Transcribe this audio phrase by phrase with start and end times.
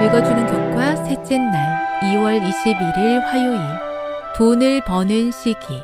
[0.00, 3.58] 읽어주는 교과 셋째 날 2월 21일 화요일
[4.36, 5.82] 돈을 버는 시기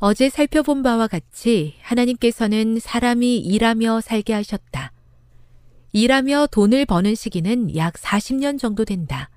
[0.00, 4.92] 어제 살펴본 바와 같이 하나님께서는 사람이 일하며 살게 하셨다.
[5.92, 9.30] 일하며 돈을 버는 시기는 약 40년 정도 된다.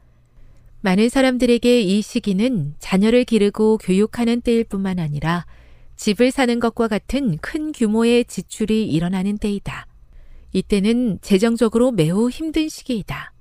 [0.81, 5.45] 많은 사람들에게 이 시기는 자녀를 기르고 교육하는 때일 뿐만 아니라
[5.95, 9.87] 집을 사는 것과 같은 큰 규모의 지출이 일어나는 때이다.
[10.53, 13.33] 이때는 재정적으로 매우 힘든 시기이다.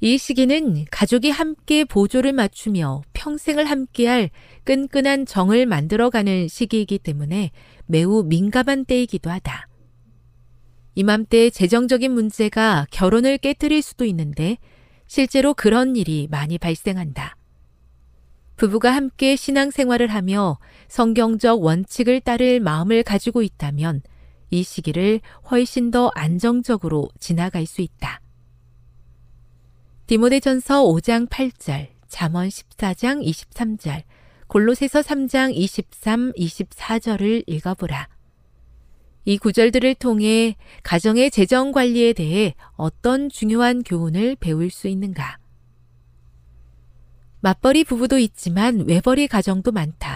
[0.00, 4.30] 이 시기는 가족이 함께 보조를 맞추며 평생을 함께할
[4.64, 7.52] 끈끈한 정을 만들어가는 시기이기 때문에
[7.86, 9.68] 매우 민감한 때이기도 하다.
[10.94, 14.58] 이맘때 재정적인 문제가 결혼을 깨뜨릴 수도 있는데
[15.06, 17.36] 실제로 그런 일이 많이 발생한다.
[18.56, 24.02] 부부가 함께 신앙생활을 하며 성경적 원칙을 따를 마음을 가지고 있다면
[24.52, 25.20] 이 시기를
[25.50, 28.20] 훨씬 더 안정적으로 지나갈 수 있다.
[30.06, 34.02] 디모데전서 5장 8절, 잠언 14장 23절,
[34.48, 38.08] 골로새서 3장 23, 24절을 읽어보라.
[39.24, 45.38] 이 구절들을 통해 가정의 재정 관리에 대해 어떤 중요한 교훈을 배울 수 있는가?
[47.40, 50.11] 맞벌이 부부도 있지만 외벌이 가정도 많다.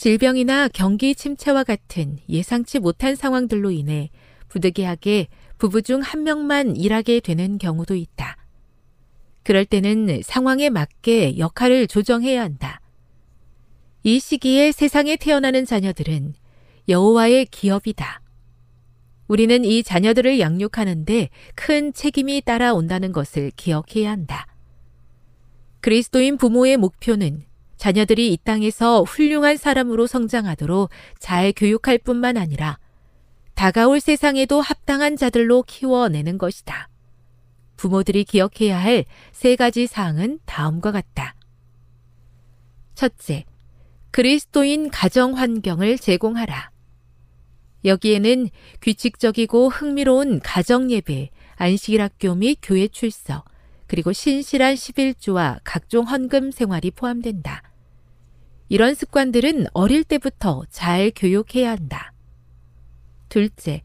[0.00, 4.08] 질병이나 경기 침체와 같은 예상치 못한 상황들로 인해
[4.48, 5.28] 부득이하게
[5.58, 8.38] 부부 중 한 명만 일하게 되는 경우도 있다.
[9.42, 12.80] 그럴 때는 상황에 맞게 역할을 조정해야 한다.
[14.02, 16.32] 이 시기에 세상에 태어나는 자녀들은
[16.88, 18.22] 여호와의 기업이다.
[19.28, 24.46] 우리는 이 자녀들을 양육하는데 큰 책임이 따라온다는 것을 기억해야 한다.
[25.82, 27.49] 그리스도인 부모의 목표는
[27.80, 32.78] 자녀들이 이 땅에서 훌륭한 사람으로 성장하도록 잘 교육할 뿐만 아니라
[33.54, 36.90] 다가올 세상에도 합당한 자들로 키워내는 것이다.
[37.78, 41.34] 부모들이 기억해야 할 세 가지 사항은 다음과 같다.
[42.94, 43.46] 첫째,
[44.10, 46.70] 그리스도인 가정 환경을 제공하라.
[47.86, 48.50] 여기에는
[48.82, 53.46] 규칙적이고 흥미로운 가정 예배, 안식일 학교 및 교회 출석,
[53.86, 57.62] 그리고 신실한 11조와 각종 헌금 생활이 포함된다.
[58.70, 62.12] 이런 습관들은 어릴 때부터 잘 교육해야 한다.
[63.28, 63.82] 둘째,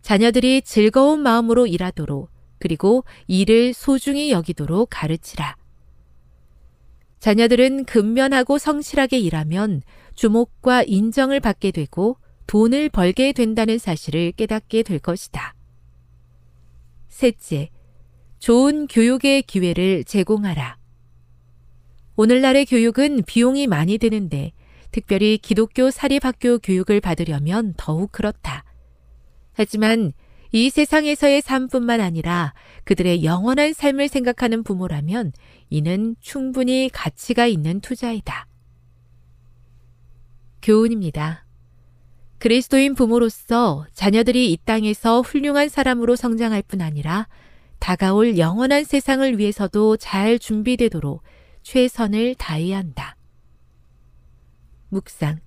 [0.00, 5.56] 자녀들이 즐거운 마음으로 일하도록 그리고 일을 소중히 여기도록 가르치라.
[7.18, 9.82] 자녀들은 근면하고 성실하게 일하면
[10.14, 12.16] 주목과 인정을 받게 되고
[12.46, 15.54] 돈을 벌게 된다는 사실을 깨닫게 될 것이다.
[17.10, 17.68] 셋째,
[18.38, 20.78] 좋은 교육의 기회를 제공하라.
[22.16, 24.52] 오늘날의 교육은 비용이 많이 드는데
[24.90, 28.64] 특별히 기독교 사립학교 교육을 받으려면 더욱 그렇다.
[29.52, 30.12] 하지만
[30.52, 32.54] 이 세상에서의 삶뿐만 아니라
[32.84, 35.32] 그들의 영원한 삶을 생각하는 부모라면
[35.68, 38.46] 이는 충분히 가치가 있는 투자이다.
[40.62, 41.44] 교훈입니다.
[42.38, 47.28] 그리스도인 부모로서 자녀들이 이 땅에서 훌륭한 사람으로 성장할 뿐 아니라
[47.78, 51.22] 다가올 영원한 세상을 위해서도 잘 준비되도록
[51.66, 53.16] 최선을 다해야 한다.
[54.88, 55.40] 묵상.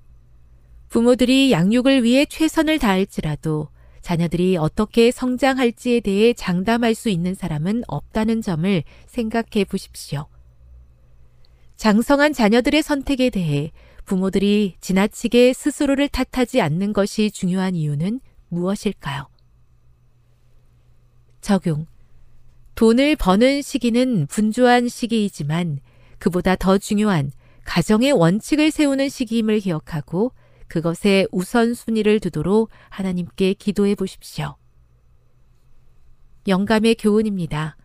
[0.90, 3.70] 부모들이 양육을 위해 최선을 다할지라도
[4.02, 10.28] 자녀들이 어떻게 성장할지에 대해 장담할 수 있는 사람은 없다는 점을 생각해 보십시오.
[11.78, 13.72] 장성한 자녀들의 선택에 대해
[14.04, 18.20] 부모들이 지나치게 스스로를 탓하지 않는 것이 중요한 이유는
[18.50, 19.30] 무엇일까요?
[21.40, 21.86] 적용.
[22.76, 25.80] 돈을 버는 시기는 분주한 시기이지만
[26.20, 27.32] 그보다 더 중요한
[27.64, 30.34] 가정의 원칙을 세우는 시기임을 기억하고
[30.68, 34.56] 그것에 우선순위를 두도록 하나님께 기도해 보십시오.
[36.48, 37.76] 영감의 교훈입니다.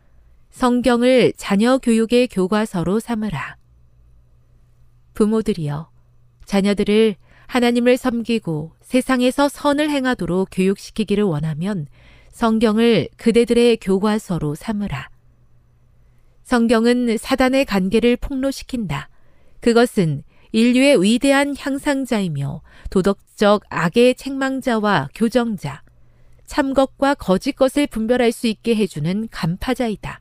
[0.50, 3.56] 성경을 자녀 교육의 교과서로 삼으라.
[5.14, 5.90] 부모들이여,
[6.44, 7.16] 자녀들을
[7.46, 11.86] 하나님을 섬기고 세상에서 선을 행하도록 교육시키기를 원하면
[12.30, 15.13] 성경을 그대들의 교과서로 삼으라.
[16.44, 19.08] 성경은 사단의 관계를 폭로시킨다.
[19.60, 25.82] 그것은 인류의 위대한 향상자이며 도덕적 악의 책망자와 교정자,
[26.46, 30.20] 참것과 거짓 것을 분별할 수 있게 해주는 간파자이다.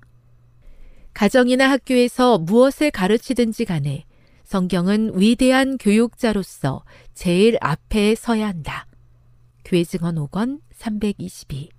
[1.14, 4.06] 가정이나 학교에서 무엇을 가르치든지 간에
[4.46, 6.84] 성경은 위대한 교육자로서
[7.14, 8.88] 제일 앞에 서야 한다.
[9.66, 11.70] 교회 증언 5권 322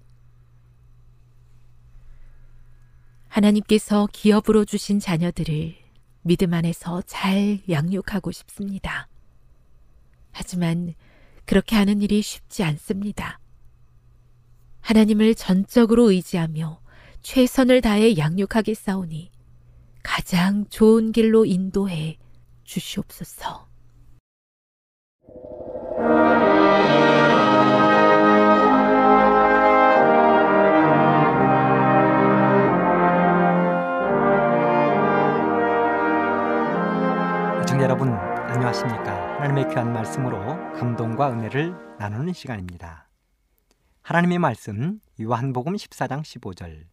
[3.34, 5.74] 하나님께서 기업으로 주신 자녀들을
[6.22, 9.08] 믿음 안에서 잘 양육하고 싶습니다.
[10.30, 10.94] 하지만
[11.44, 13.40] 그렇게 하는 일이 쉽지 않습니다.
[14.82, 16.80] 하나님을 전적으로 의지하며
[17.22, 19.32] 최선을 다해 양육하겠사오니
[20.04, 22.18] 가장 좋은 길로 인도해
[22.62, 23.66] 주시옵소서.
[37.84, 39.34] 여러분 안녕하십니까?
[39.34, 40.38] 하나님의 귀한 말씀으로
[40.72, 43.10] 감동과 은혜를 나누는 시간입니다.
[44.00, 46.86] 하나님의 말씀 요한복음 14장 15절.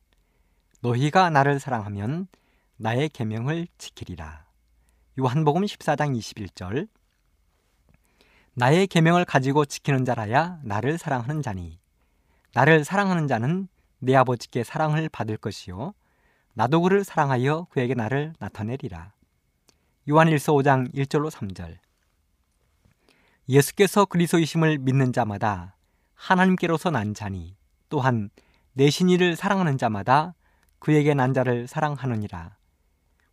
[0.81, 2.27] 너희가 나를 사랑하면
[2.75, 4.43] 나의 계명을 지키리라.
[5.17, 6.89] 요한복음 14장 21절.
[8.55, 11.79] 나의 계명을 가지고 지키는 자라야 나를 사랑하는 자니.
[12.53, 15.93] 나를 사랑하는 자는 내 아버지께 사랑을 받을 것이요.
[16.53, 19.13] 나도 그를 사랑하여 그에게 나를 나타내리라
[20.09, 21.77] 요한일서 5장 1절로 3절.
[23.47, 25.75] 예수께서 그리스도이심을 믿는 자마다
[26.15, 27.55] 하나님께로서 난 자니
[27.87, 28.31] 또한
[28.73, 30.33] 내신 이를 사랑하는 자마다
[30.79, 32.57] 그에게 난 자를 사랑하느니라.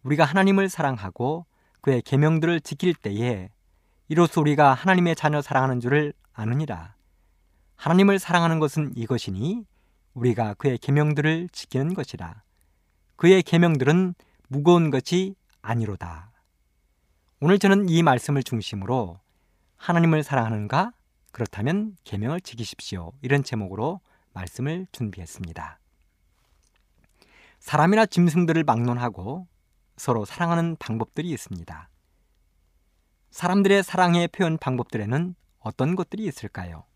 [0.03, 1.47] 우리가 하나님을 사랑하고
[1.81, 3.49] 그의 계명들을 지킬 때에
[4.09, 6.97] 이로써 우리가 하나님의 자녀 사랑하는 줄을 아느니라.
[7.77, 9.65] 하나님을 사랑하는 것은 이것이니
[10.13, 12.43] 우리가 그의 계명들을 지키는 것이라.
[13.17, 14.15] 그의 계명들은
[14.49, 16.28] 무거운 것이 아니로다.
[17.41, 19.21] 오늘 저는 이 말씀을 중심으로
[19.77, 20.91] 하나님을 사랑하는가?
[21.31, 23.13] 그렇다면 계명을 지키십시오.
[23.23, 24.01] 이런 제목으로
[24.33, 25.79] 말씀을 준비했습니다.
[27.61, 29.47] 사람이나 짐승들을 막론하고
[29.97, 31.89] 서로 사랑하는 방법들이 있습니다.
[33.31, 36.87] 사람들의 사랑의 표현 방법들에는 어떤 것들이 있을까요?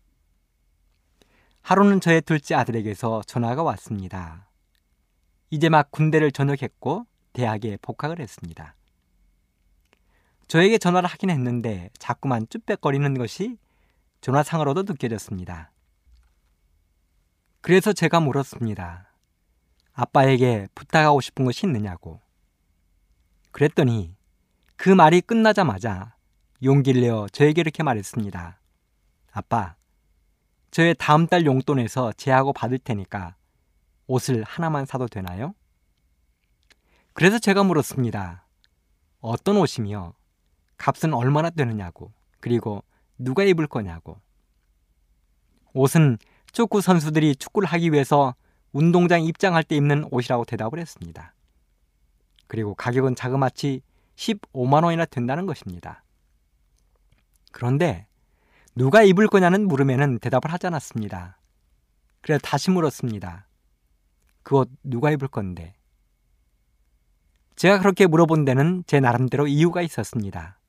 [1.61, 4.49] 하루는 저의 둘째 아들에게서 전화가 왔습니다.
[5.51, 8.75] 이제 막 군대를 전역했고 대학에 복학을 했습니다.
[10.47, 13.57] 저에게 전화를 하긴 했는데 자꾸만 쭈뼛거리는 것이
[14.21, 15.71] 전화상으로도 느껴졌습니다.
[17.61, 19.07] 그래서 제가 물었습니다.
[19.93, 22.19] 아빠에게 부탁하고 싶은 것이 있느냐고.
[23.51, 24.15] 그랬더니
[24.75, 26.15] 그 말이 끝나자마자
[26.63, 28.59] 용기를 내어 저에게 이렇게 말했습니다.
[29.31, 29.75] 아빠,
[30.71, 33.35] 저의 다음 달 용돈에서 제하고 받을 테니까
[34.07, 35.53] 옷을 하나만 사도 되나요?
[37.13, 38.45] 그래서 제가 물었습니다.
[39.19, 40.13] 어떤 옷이며
[40.77, 42.83] 값은 얼마나 되느냐고, 그리고
[43.17, 44.19] 누가 입을 거냐고.
[45.73, 46.17] 옷은
[46.51, 48.35] 축구 선수들이 축구를 하기 위해서
[48.73, 51.33] 운동장 입장할 때 입는 옷이라고 대답을 했습니다.
[52.47, 53.81] 그리고 가격은 자그마치
[54.15, 56.03] 15만 원이나 된다는 것입니다.
[57.51, 58.07] 그런데
[58.75, 61.37] 누가 입을 거냐는 물음에는 대답을 하지 않았습니다.
[62.21, 63.47] 그래서 다시 물었습니다.
[64.43, 65.73] 그 옷 누가 입을 건데?
[67.55, 70.59] 제가 그렇게 물어본 데는 제 나름대로 이유가 있었습니다.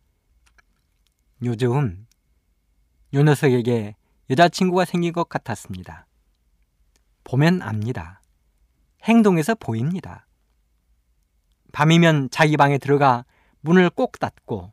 [1.42, 2.06] 요즘
[3.14, 3.96] 요 녀석에게
[4.30, 6.06] 여자친구가 생긴 것 같았습니다.
[7.24, 8.20] 보면 압니다.
[9.02, 10.26] 행동에서 보입니다.
[11.72, 13.24] 밤이면 자기 방에 들어가
[13.60, 14.72] 문을 꼭 닫고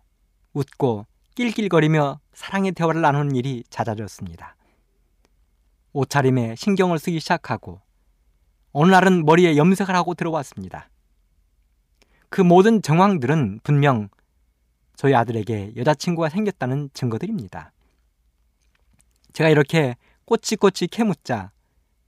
[0.54, 4.56] 웃고 낄낄거리며 사랑의 대화를 나누는 일이 잦아졌습니다.
[5.94, 7.82] 옷차림에 신경을 쓰기 시작하고
[8.72, 10.90] 어느 날은 머리에 염색을 하고 들어왔습니다.
[12.30, 14.10] 그 모든 정황들은 분명
[15.02, 17.72] 저희 아들에게 여자친구가 생겼다는 증거들입니다.
[19.34, 21.50] 제가 이렇게 꼬치꼬치 캐묻자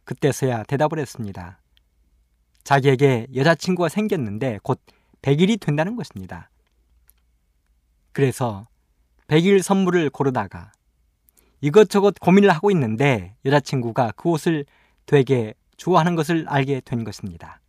[0.03, 1.59] 그때서야 대답을 했습니다.
[2.63, 4.79] 자기에게 여자친구가 생겼는데 곧
[5.23, 6.51] 100일이 된다는 것입니다.
[8.11, 8.67] 그래서
[9.27, 10.71] 100일 선물을 고르다가
[11.61, 14.67] 이것저것 고민을 하고 있는데 여자친구가 그 옷을
[15.07, 17.59] 되게 좋아하는 것을 알게 된 것입니다.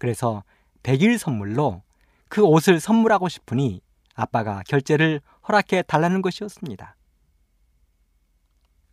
[0.00, 0.42] 그래서
[0.82, 1.84] 100일 선물로
[2.28, 3.80] 그 옷을 선물하고 싶으니
[4.14, 6.96] 아빠가 결제를 허락해 달라는 것이었습니다.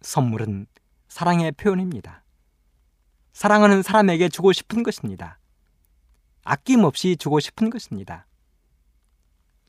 [0.02, 0.68] 선물은
[1.08, 2.24] 사랑의 표현입니다.
[3.34, 5.40] 사랑하는 사람에게 주고 싶은 것입니다.
[6.44, 8.26] 아낌없이 주고 싶은 것입니다.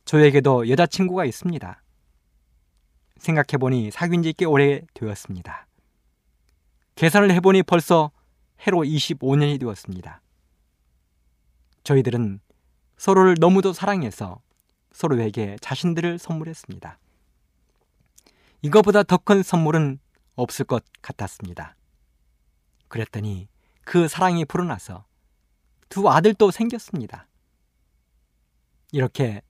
[0.04, 1.82] 저에게도 여자친구가 있습니다.
[3.18, 5.66] 생각해보니 사귄 지 꽤 오래 되었습니다.
[6.97, 8.11] 계산을 해보니 벌써
[8.66, 10.21] 해로 25년이 되었습니다.
[11.85, 12.40] 저희들은
[12.97, 14.40] 서로를 너무도 사랑해서
[14.92, 16.99] 서로에게 자신들을 선물했습니다.
[18.62, 19.99] 이거보다 더 큰 선물은
[20.34, 21.76] 없을 것 같았습니다.
[22.88, 23.49] 그랬더니
[23.84, 25.04] 그 사랑이 불어나서
[25.88, 27.26] 두 아들도 생겼습니다.
[28.92, 29.42] 이렇게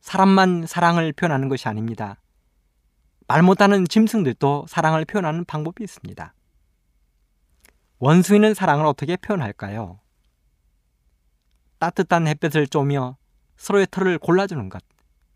[0.00, 2.20] 사람만 사랑을 표현하는 것이 아닙니다.
[3.26, 6.32] 말 못하는 짐승들도 사랑을 표현하는 방법이 있습니다.
[7.98, 9.98] 원숭이는 사랑을 어떻게 표현할까요?
[11.78, 13.16] 따뜻한 햇볕을 쬐며
[13.56, 14.82] 서로의 털을 골라주는 것,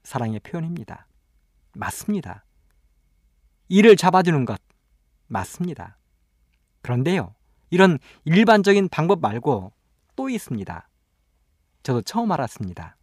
[0.02, 1.06] 사랑의 표현입니다.
[1.72, 2.44] 맞습니다.
[3.68, 4.60] 이를 잡아주는 것,
[5.28, 5.96] 맞습니다.
[6.82, 7.34] 그런데요,
[7.70, 9.72] 이런 일반적인 방법 말고
[10.16, 10.88] 또 있습니다.
[11.82, 12.96] 저도 처음 알았습니다.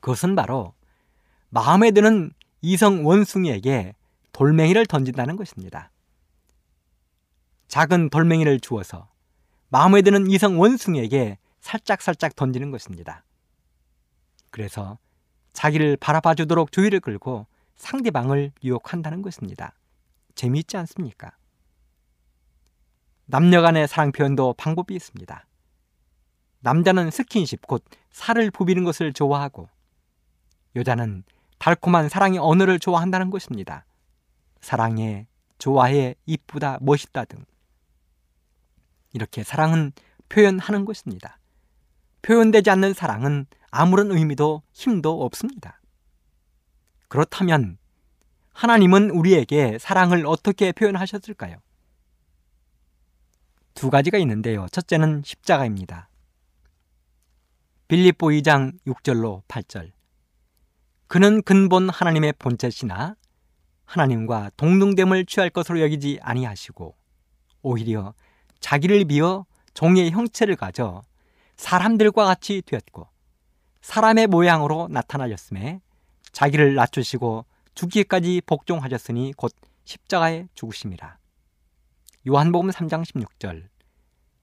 [0.00, 0.74] 그것은 바로
[1.48, 3.94] 마음에 드는 이성 원숭이에게
[4.32, 5.90] 돌멩이를 던진다는 것입니다.
[7.68, 9.08] 작은 돌멩이를 주어서
[9.68, 13.24] 마음에 드는 이성 원숭이에게 살짝살짝 던지는 것입니다.
[14.58, 14.98] 그래서
[15.52, 17.46] 자기를 바라봐 주도록 주의를 끌고
[17.76, 19.72] 상대방을 유혹한다는 것입니다.
[20.34, 21.30] 재미있지 않습니까?
[23.26, 25.46] 남녀 간의 사랑 표현도 방법이 있습니다.
[26.58, 29.68] 남자는 스킨십 곧 살을 부비는 것을 좋아하고
[30.74, 31.22] 여자는
[31.58, 33.84] 달콤한 사랑의 언어를 좋아한다는 것입니다.
[34.60, 37.44] 사랑해, 좋아해, 이쁘다, 멋있다 등
[39.12, 39.92] 이렇게 사랑은
[40.28, 41.38] 표현하는 것입니다.
[42.22, 45.80] 표현되지 않는 사랑은 아무런 의미도 힘도 없습니다.
[47.08, 47.78] 그렇다면
[48.52, 51.58] 하나님은 우리에게 사랑을 어떻게 표현하셨을까요?
[53.74, 54.66] 두 가지가 있는데요.
[54.72, 56.08] 첫째는 십자가입니다.
[57.86, 59.92] 빌립보 2장 6절로 8절.
[61.06, 63.16] 그는 근본 하나님의 본체시나
[63.86, 66.94] 하나님과 동등됨을 취할 것으로 여기지 아니하시고
[67.62, 68.14] 오히려
[68.60, 71.02] 자기를 비어 종의 형체를 가져
[71.56, 73.08] 사람들과 같이 되었고
[73.80, 75.80] 사람의 모양으로 나타나셨음에
[76.32, 77.44] 자기를 낮추시고
[77.74, 79.52] 죽기까지 복종하셨으니 곧
[79.84, 81.18] 십자가에 죽으심이라.
[82.28, 83.68] 요한복음 3장 16절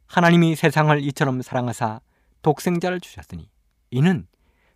[0.08, 2.00] 하나님이 세상을 이처럼 사랑하사
[2.42, 3.50] 독생자를 주셨으니
[3.92, 4.27] 이는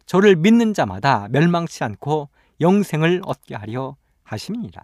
[0.06, 2.30] 저를 믿는 자마다 멸망치 않고
[2.62, 4.84] 영생을 얻게 하려 하심이니라.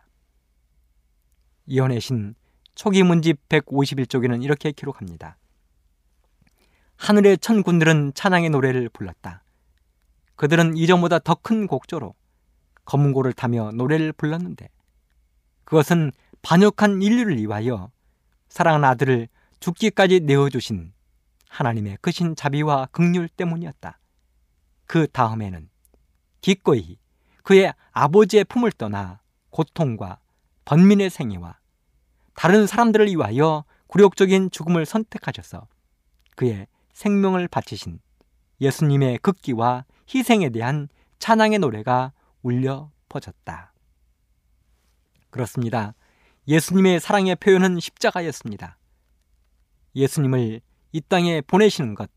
[1.67, 2.35] 이혼의 신
[2.75, 5.37] 초기 문집 151쪽에는 이렇게 기록합니다.
[6.97, 9.43] 하늘의 천군들은 찬양의 노래를 불렀다.
[10.35, 12.15] 그들은 이전보다 더 큰 곡조로
[12.85, 14.69] 검은고를 타며 노래를 불렀는데
[15.63, 16.11] 그것은
[16.41, 17.91] 반역한 인류를 위하여
[18.49, 19.27] 사랑하는 아들을
[19.59, 20.93] 죽기까지 내어주신
[21.49, 23.99] 하나님의 크신 자비와 극률 때문이었다.
[24.85, 25.69] 그 다음에는
[26.41, 26.97] 기꺼이
[27.43, 30.19] 그의 아버지의 품을 떠나 고통과
[30.65, 31.57] 번민의 생애와
[32.35, 35.67] 다른 사람들을 위하여 굴욕적인 죽음을 선택하셔서
[36.35, 37.99] 그의 생명을 바치신
[38.61, 40.87] 예수님의 극기와 희생에 대한
[41.19, 43.73] 찬양의 노래가 울려 퍼졌다.
[45.29, 45.93] 그렇습니다.
[46.47, 48.77] 예수님의 사랑의 표현은 십자가였습니다.
[49.95, 52.09] 예수님을 이 땅에 보내시는 것,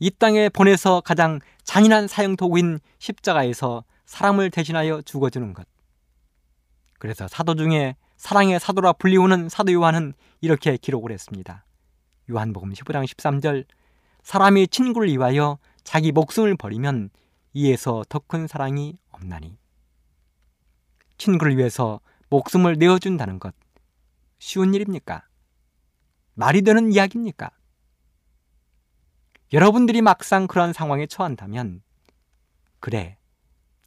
[0.00, 5.66] 이 땅에 보내서 가장 잔인한 사형 도구인 십자가에서 사람을 대신하여 죽어주는 것.
[6.98, 11.64] 그래서 사도 중에 사랑의 사도라 불리우는 사도 요한은 이렇게 기록을 했습니다.
[12.30, 13.64] 요한복음 15장 13절
[14.28, 17.08] 사람이 친구를 위하여 자기 목숨을 버리면
[17.54, 19.56] 이에서 더 큰 사랑이 없나니.
[21.16, 23.54] 친구를 위해서 목숨을 내어준다는 것
[24.38, 25.26] 쉬운 일입니까?
[26.34, 27.50] 말이 되는 이야기입니까?
[29.54, 31.80] 여러분들이 막상 그런 상황에 처한다면
[32.80, 33.16] 그래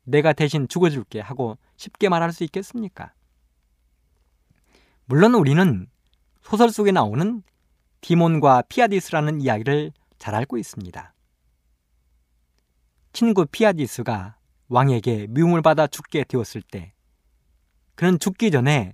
[0.05, 3.13] 내가 대신 죽어줄게 하고 쉽게 말할 수 있겠습니까?
[5.05, 5.85] 물론 우리는
[6.41, 7.43] 소설 속에 나오는
[8.01, 11.15] 디몬과 피아디스라는 이야기를 잘 알고 있습니다.
[13.11, 14.37] 친구 피아디스가
[14.69, 16.93] 왕에게 미움을 받아 죽게 되었을 때
[17.95, 18.93] 그는 죽기 전에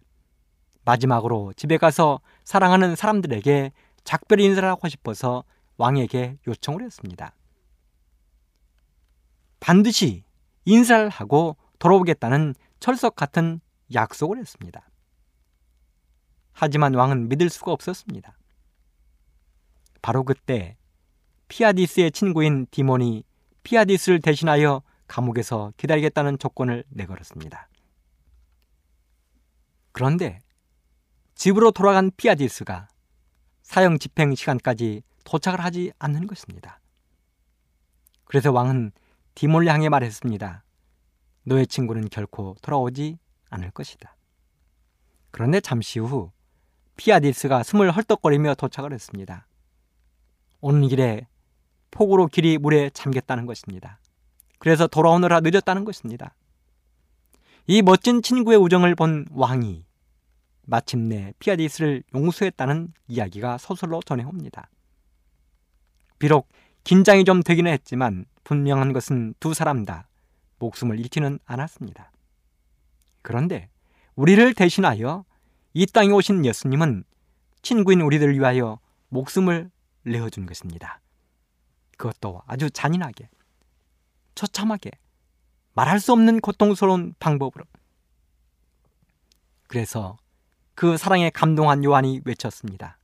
[0.86, 3.74] 마지막으로 집에 가서 사랑하는 사람들에게
[4.06, 5.44] 작별 인사를 하고 싶어서
[5.76, 7.36] 왕에게 요청을 했습니다.
[9.60, 10.24] 반드시
[10.64, 13.60] 인사를 하고 돌아오겠다는 철석 같은
[13.94, 14.90] 약속을 했습니다.
[16.54, 18.38] 하지만 왕은 믿을 수가 없었습니다.
[20.02, 20.77] 바로 그때
[21.48, 23.24] 피아디스의 친구인 디몬이
[23.64, 27.70] 피아디스를 대신하여 감옥에서 기다리겠다는 조건을 내걸었습니다.
[29.92, 30.40] 그런데
[31.36, 32.88] 집으로 돌아간 피아디스가
[33.64, 36.80] 사형 집행 시간까지 도착을 하지 않는 것입니다.
[38.26, 38.92] 그래서 왕은
[39.36, 40.64] 디몰을 향해 말했습니다.
[41.44, 43.18] 너의 친구는 결코 돌아오지
[43.50, 44.16] 않을 것이다.
[45.32, 46.32] 그런데 잠시 후
[46.98, 49.48] 피아디스가 숨을 헐떡거리며 도착을 했습니다.
[50.60, 51.28] 오는 길에
[51.92, 54.00] 폭우로 길이 물에 잠겼다는 것입니다.
[54.60, 56.34] 그래서 돌아오느라 늦었다는 것입니다.
[57.68, 59.86] 이 멋진 친구의 우정을 본 왕이
[60.64, 64.70] 마침내 피아디스를 용서했다는 이야기가 소설로 전해옵니다.
[66.20, 66.50] 비록
[66.84, 70.08] 긴장이 좀 되기는 했지만 분명한 것은 두 사람 다
[70.60, 72.12] 목숨을 잃지는 않았습니다.
[73.22, 73.70] 그런데
[74.16, 75.26] 우리를 대신하여
[75.74, 77.04] 이 땅에 오신 예수님은
[77.62, 78.80] 친구인 우리들을 위하여
[79.10, 79.70] 목숨을
[80.04, 81.02] 내어준 것입니다.
[81.98, 83.30] 그것도 아주 잔인하게,
[84.36, 84.92] 처참하게,
[85.74, 87.66] 말할 수 없는 고통스러운 방법으로.
[89.68, 90.18] 그래서
[90.76, 92.98] 그 사랑에 감동한 요한이 외쳤습니다.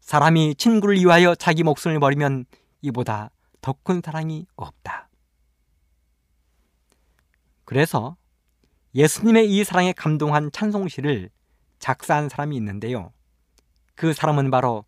[0.00, 2.44] 사람이 친구를 위하여 자기 목숨을 버리면
[2.82, 5.08] 이보다 더 큰 사랑이 없다.
[7.64, 8.16] 그래서
[8.94, 11.30] 예수님의 이 사랑에 감동한 찬송시를
[11.78, 13.12] 작사한 사람이 있는데요.
[13.94, 14.84] 그 사람은 바로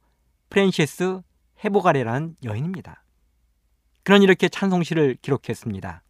[0.51, 1.23] 프랜시스
[1.65, 3.04] 헤보가레라는 여인입니다.
[4.05, 6.03] 그는 이렇게 찬송시를 기록했습니다.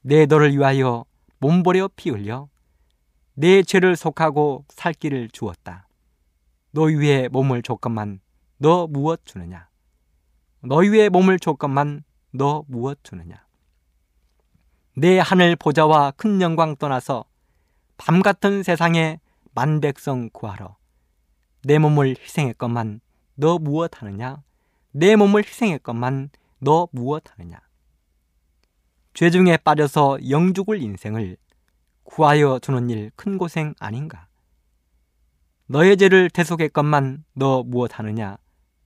[0.00, 1.04] 내 너를 위하여
[1.38, 2.48] 몸버려 피 흘려
[3.34, 5.86] 내 죄를 속하고 살 길을 주었다.
[6.70, 8.20] 너 위에 몸을 줬건만
[8.56, 9.68] 너 무엇 주느냐?
[10.60, 13.44] 너 위에 몸을 줬건만 너 무엇 주느냐?
[14.94, 17.26] 내 하늘 보좌와 큰 영광 떠나서
[17.98, 19.20] 밤 같은 세상에
[19.54, 20.76] 만백성 구하러
[21.64, 23.00] 내 몸을 희생했건만
[23.34, 24.42] 너 무엇 하느냐?
[24.92, 27.60] 내 몸을 희생했건만 너 무엇 하느냐?
[29.14, 31.36] 죄 중에 빠져서 영죽을 인생을
[32.04, 34.28] 구하여 주는 일 큰 고생 아닌가?
[35.66, 38.38] 너의 죄를 대속했건만 너 무엇 하느냐?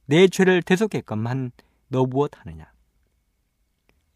[0.07, 1.53] 내 죄를 대속했건만
[1.89, 2.73] 너 무엇 하느냐?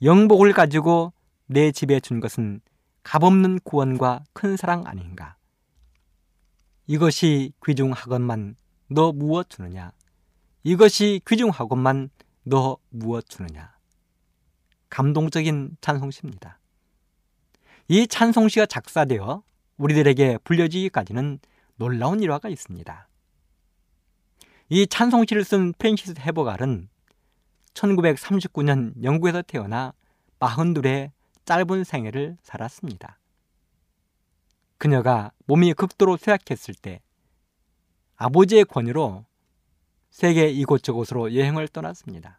[0.02, 1.12] 영복을 가지고
[1.46, 2.60] 내 집에 준 것은
[3.02, 5.36] 값없는 구원과 큰 사랑 아닌가?
[6.86, 8.56] 이것이 귀중하건만
[8.88, 9.92] 너 무엇 주느냐?
[10.62, 12.10] 이것이 귀중하건만
[12.44, 13.74] 너 무엇 주느냐?
[14.90, 16.58] 감동적인 찬송시입니다.
[17.88, 19.42] 이 찬송시가 작사되어
[19.78, 21.38] 우리들에게 불려지기까지는
[21.76, 23.08] 놀라운 일화가 있습니다.
[24.68, 26.88] 이 찬송시를 쓴 프랜시스 헤버갈은
[27.72, 29.94] 1939년 영국에서 태어나
[30.38, 31.12] 42의
[31.46, 33.18] 짧은 생애를 살았습니다.
[34.76, 37.00] 그녀가 몸이 극도로 쇠약했을 때
[38.16, 39.24] 아버지의 권유로
[40.14, 42.38] 세계 이곳저곳으로 여행을 떠났습니다.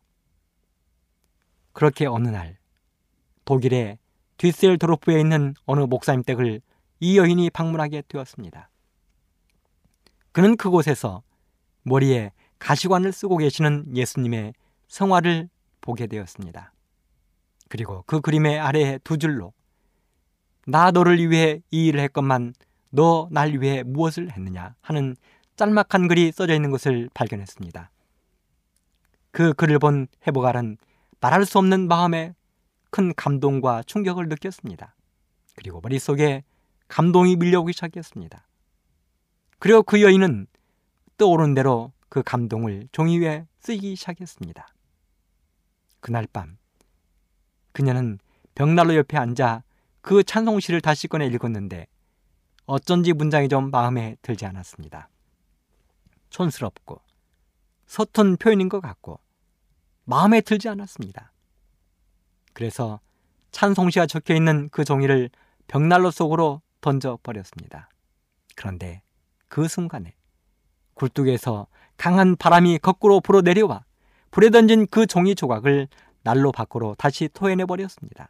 [1.73, 2.57] 그렇게 어느 날
[3.43, 3.97] 독일의
[4.37, 6.61] 뒤셀도르프에 있는 어느 목사님 댁을
[7.01, 8.69] 이 여인이 방문하게 되었습니다.
[10.31, 11.21] 그는 그곳에서
[11.83, 14.53] 머리에 가시관을 쓰고 계시는 예수님의
[14.87, 15.49] 성화를
[15.81, 16.71] 보게 되었습니다.
[17.67, 19.51] 그리고 그 그림의 아래에 두 줄로
[20.65, 22.53] 나 너를 위해 이 일을 했건만
[22.95, 25.17] 너 날 위해 무엇을 했느냐 하는
[25.55, 27.89] 짤막한 글이 써져 있는 것을 발견했습니다.
[29.31, 30.77] 그 글을 본 해보갈은
[31.21, 32.35] 말할 수 없는 마음의
[32.89, 34.95] 큰 감동과 충격을 느꼈습니다.
[35.55, 36.43] 그리고 머릿속에
[36.87, 38.45] 감동이 밀려오기 시작했습니다.
[39.59, 40.47] 그리고 그 여인은
[41.17, 44.67] 떠오른 대로 그 감동을 종이 위에 쓰기 시작했습니다.
[45.99, 46.57] 그날 밤
[47.71, 48.19] 그녀는
[48.53, 49.63] 벽난로 옆에 앉아
[50.01, 51.87] 그 찬송시를 다시 꺼내 읽었는데
[52.65, 55.09] 어쩐지 문장이 좀 마음에 들지 않았습니다.
[56.35, 57.01] 촌스럽고
[57.85, 59.19] 서툰 표현인 것 같고
[60.03, 61.31] 마음에 들지 않았습니다.
[62.53, 62.99] 그래서
[63.51, 65.29] 찬송시가 적혀 있는 그 종이를
[65.67, 67.89] 벽난로 속으로 던져 버렸습니다.
[68.55, 69.01] 그런데
[69.47, 70.13] 그 순간에
[70.95, 73.85] 굴뚝에서 강한 바람이 거꾸로 불어 내려와
[74.31, 75.87] 불에 던진 그 종이 조각을
[76.23, 78.29] 난로 밖으로 다시 토해내 버렸습니다.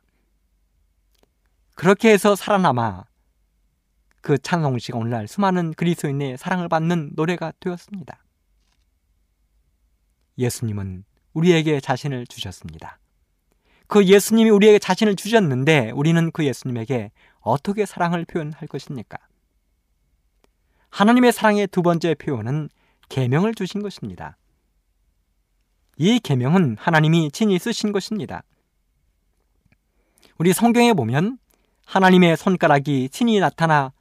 [1.73, 3.05] 그렇게 해서 살아남아
[4.25, 8.23] 그 찬송시가 오늘날 수많은 그리스도인의 사랑을 받는 노래가 되었습니다.
[10.39, 12.97] 예수님은 우리에게 자신을 주셨습니다.
[13.85, 17.11] 그 예수님이 우리에게 자신을 주셨는데 우리는 그 예수님에게
[17.41, 19.19] 어떻게 사랑을 표현할 것입니까?
[20.89, 22.69] 하나님의 사랑의 두 번째 표현은
[23.09, 24.38] 계명을 주신 것입니다.
[25.97, 28.41] 이 계명은 하나님이 친히 쓰신 것입니다.
[30.39, 31.38] 우리 성경에 보면
[31.85, 33.93] 하나님의 손가락이 친히 나타나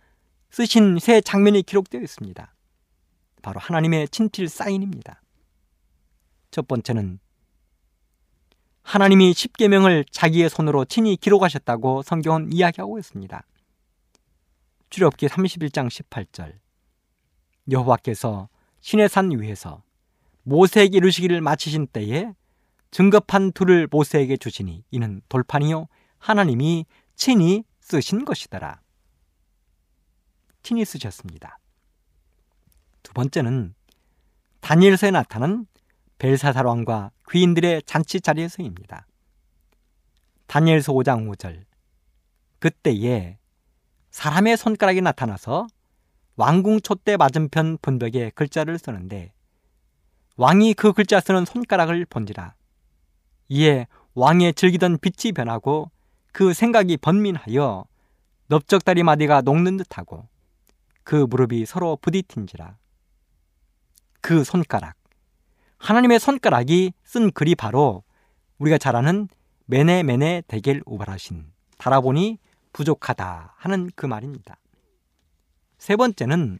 [0.54, 2.54] 쓰신 새 장면이 기록되어 있습니다.
[3.42, 5.20] 바로 하나님의 친필 사인입니다.
[6.52, 7.18] 첫 번째는
[8.82, 13.44] 하나님이 십계명을 자기의 손으로 친히 기록하셨다고 성경은 이야기하고 있습니다.
[14.90, 16.52] 출애굽기 31장 18절
[17.72, 18.48] 여호와께서
[18.80, 19.82] 신의 산 위에서
[20.44, 22.32] 모세에게 이루시기를 마치신 때에
[22.92, 25.88] 증거판 둘을 모세에게 주시니 이는 돌판이요
[26.18, 26.86] 하나님이
[27.16, 28.83] 친히 쓰신 것이더라.
[30.64, 31.60] 친히 쓰셨습니다.
[33.04, 33.74] 두 번째는
[34.60, 35.66] 다니엘서에 나타난
[36.18, 39.06] 벨사살 왕과 귀인들의 잔치 자리에서입니다.
[40.46, 41.64] 다니엘서 5장 5절
[42.58, 43.38] 그때에
[44.10, 45.66] 사람의 손가락이 나타나서
[46.36, 49.32] 왕궁 촛대 맞은편 분벽에 글자를 쓰는데
[50.36, 52.54] 왕이 그 글자 쓰는 손가락을 본지라
[53.48, 55.90] 이에 왕의 즐기던 빛이 변하고
[56.32, 57.84] 그 생각이 번민하여
[58.48, 60.26] 넓적다리 마디가 녹는 듯하고
[61.04, 62.76] 그 무릎이 서로 부딪힌지라
[64.20, 64.96] 그 손가락
[65.78, 68.02] 하나님의 손가락이 쓴 글이 바로
[68.58, 69.28] 우리가 잘 아는
[69.66, 72.38] 메네메네 대겔 우바라신 달아보니
[72.72, 74.58] 부족하다 하는 그 말입니다.
[75.78, 76.58] 세 번째는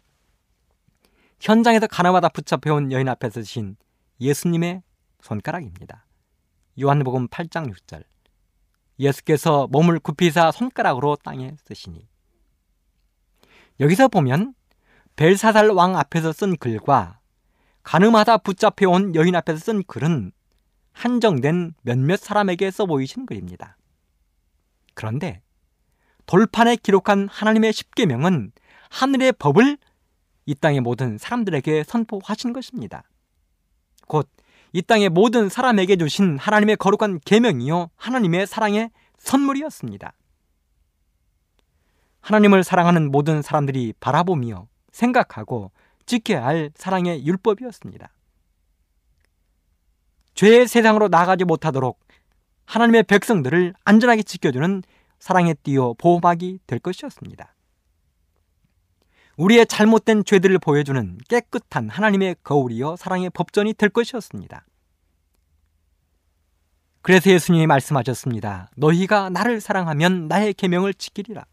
[1.40, 3.76] 현장에서 가나마다 붙잡혀온 여인 앞에서 신
[4.20, 4.83] 예수님의
[5.22, 6.07] 손가락입니다.
[6.80, 8.04] 요한복음 8장 6절
[8.98, 12.07] 예수께서 몸을 굽히사 손가락으로 땅에 쓰시니
[13.81, 14.55] 여기서 보면
[15.17, 17.21] 벨사살 왕 앞에서 쓴 글과
[17.83, 20.33] 가늠하다 붙잡혀온 여인 앞에서 쓴 글은
[20.93, 23.77] 한정된 몇몇 사람에게 써 보이신 글입니다.
[24.95, 25.43] 그런데
[26.27, 28.53] 돌판에 기록한 하나님의 십계명은
[28.91, 29.77] 하늘의 법을
[30.47, 33.05] 이 땅의 모든 사람들에게 선포하신 것입니다.
[34.07, 34.29] 곧
[34.75, 40.13] 이 땅의 모든 사람에게 주신 하나님의 거룩한 계명이요 하나님의 사랑의 선물이었습니다.
[42.25, 45.73] 하나님을 사랑하는 모든 사람들이 바라보며 생각하고
[46.07, 48.09] 지켜야 할 사랑의 율법이었습니다.
[50.35, 52.01] 죄의 세상으로 나가지 못하도록
[52.65, 54.83] 하나님의 백성들을 안전하게 지켜주는
[55.19, 57.55] 사랑의 띠어 보호막이 될 것이었습니다.
[59.37, 64.65] 우리의 잘못된 죄들을 보여주는 깨끗한 하나님의 거울이여 사랑의 법전이 될 것이었습니다.
[67.03, 68.71] 그래서 예수님이 말씀하셨습니다.
[68.77, 71.45] 너희가 나를 사랑하면 나의 계명을 지키리라.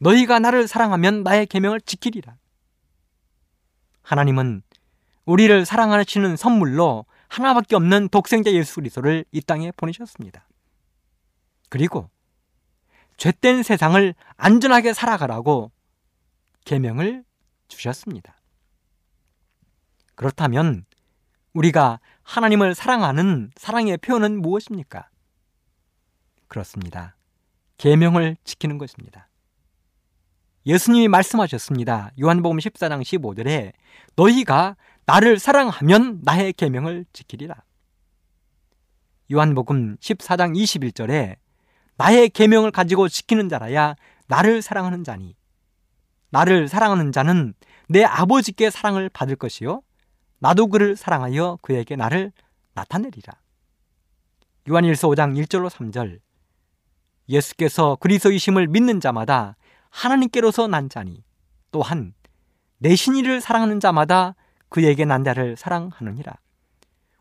[0.00, 2.36] 너희가 나를 사랑하면 나의 계명을 지키리라.
[4.02, 4.62] 하나님은
[5.24, 10.48] 우리를 사랑하시는 선물로 하나밖에 없는 독생자 예수 그리스도를 이 땅에 보내셨습니다.
[11.68, 12.10] 그리고
[13.16, 15.70] 죄된 세상을 안전하게 살아가라고
[16.64, 17.24] 계명을
[17.68, 18.34] 주셨습니다.
[20.14, 20.84] 그렇다면
[21.52, 25.08] 우리가 하나님을 사랑하는 사랑의 표현은 무엇입니까?
[26.48, 27.16] 그렇습니다.
[27.76, 29.29] 계명을 지키는 것입니다.
[30.70, 32.12] 예수님이 말씀하셨습니다.
[32.20, 33.72] 요한복음 14장 15절에
[34.14, 37.56] 너희가 나를 사랑하면 나의 계명을 지키리라.
[39.32, 41.38] 요한복음 14장 21절에
[41.96, 43.96] 나의 계명을 가지고 지키는 자라야
[44.28, 45.34] 나를 사랑하는 자니
[46.30, 47.52] 나를 사랑하는 자는
[47.88, 49.82] 내 아버지께 사랑을 받을 것이요
[50.38, 52.30] 나도 그를 사랑하여 그에게 나를
[52.74, 53.32] 나타내리라.
[54.68, 56.20] 요한일서 5장 1절로 3절
[57.28, 59.56] 예수께서 그리스도이심을 믿는 자마다
[59.90, 61.22] 하나님께로서 난 자니
[61.70, 62.14] 또한
[62.78, 64.34] 내 신이를 사랑하는 자마다
[64.68, 66.32] 그에게 난 자를 사랑하느니라.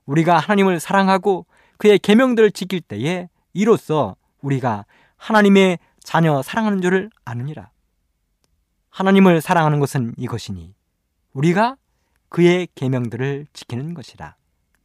[0.05, 1.45] 우리가 하나님을 사랑하고
[1.77, 4.86] 그의 계명들을 지킬 때에 이로써 우리가
[5.17, 7.71] 하나님의 자녀 사랑하는 줄을 아느니라.
[8.89, 10.73] 하나님을 사랑하는 것은 이것이니
[11.34, 11.77] 우리가
[12.29, 14.36] 그의 계명들을 지키는 것이라.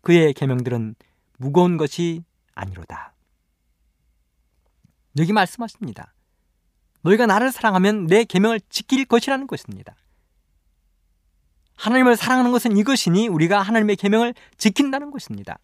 [0.01, 0.95] 그의 계명들은
[1.39, 3.13] 무거운 것이 아니로다.
[5.19, 6.13] 여기 말씀하십니다.
[7.05, 9.95] 너희가 나를 사랑하면 내 계명을 지킬 것이라는 것입니다.
[11.77, 15.59] 하나님을 사랑하는 것은 이것이니 우리가 하나님의 계명을 지킨다는 것입니다.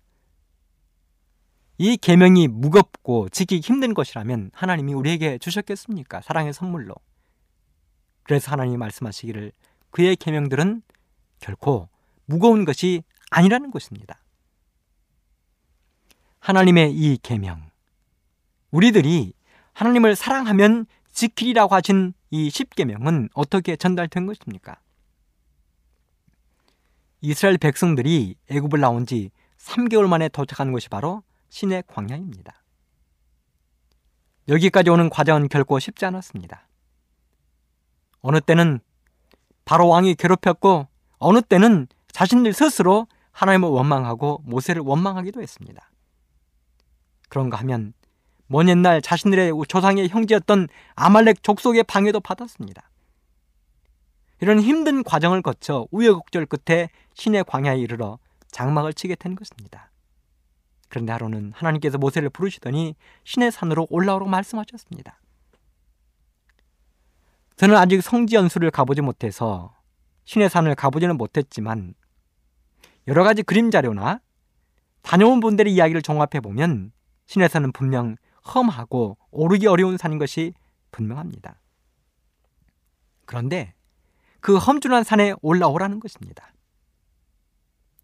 [1.78, 6.20] 이 계명이 무겁고 지키기 힘든 것이라면 하나님이 우리에게 주셨겠습니까?
[6.20, 6.94] 사랑의 선물로.
[8.22, 9.52] 그래서 하나님이 말씀하시기를
[9.90, 10.82] 그의 계명들은
[11.38, 11.88] 결코
[12.26, 14.20] 무거운 것이 아니라는 것입니다.
[16.40, 17.70] 하나님의 이 계명
[18.70, 19.32] 우리들이
[19.72, 24.80] 하나님을 사랑하면 지키리라고 하신 이 10계명은 어떻게 전달된 것입니까?
[27.20, 32.62] 이스라엘 백성들이 애굽을 나온 지 3개월 만에 도착한 것이 바로 신의 광야입니다.
[34.48, 36.66] 여기까지 오는 과정은 결코 쉽지 않았습니다.
[38.22, 38.80] 어느 때는
[39.64, 45.90] 바로 왕이 괴롭혔고 어느 때는 자신들 스스로 하나님을 원망하고 모세를 원망하기도 했습니다.
[47.28, 47.92] 그런가 하면
[48.52, 52.90] 먼 옛날 자신들의 조상의 형제였던 아말렉 족속의 방해도 받았습니다.
[54.40, 59.92] 이런 힘든 과정을 거쳐 우여곡절 끝에 신의 광야에 이르러 장막을 치게 된 것입니다.
[60.88, 65.20] 그런데 하루는 하나님께서 모세를 부르시더니 신의 산으로 올라오라고 말씀하셨습니다.
[67.54, 69.76] 저는 아직 성지 연수를 가보지 못해서
[70.24, 71.94] 신의 산을 가보지는 못했지만
[73.06, 74.20] 여러 가지 그림 자료나
[75.02, 76.90] 다녀온 분들의 이야기를 종합해 보면
[77.26, 80.54] 신의 산은 분명 험하고 오르기 어려운 산인 것이
[80.90, 81.60] 분명합니다.
[83.26, 83.74] 그런데
[84.40, 86.52] 그 험준한 산에 올라오라는 것입니다.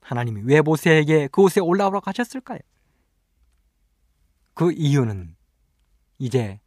[0.01, 2.61] 하나님이 왜 모세에게 그곳에 올라오라고 하셨을까요?
[4.55, 5.37] 그 이유는
[6.19, 6.61] 이제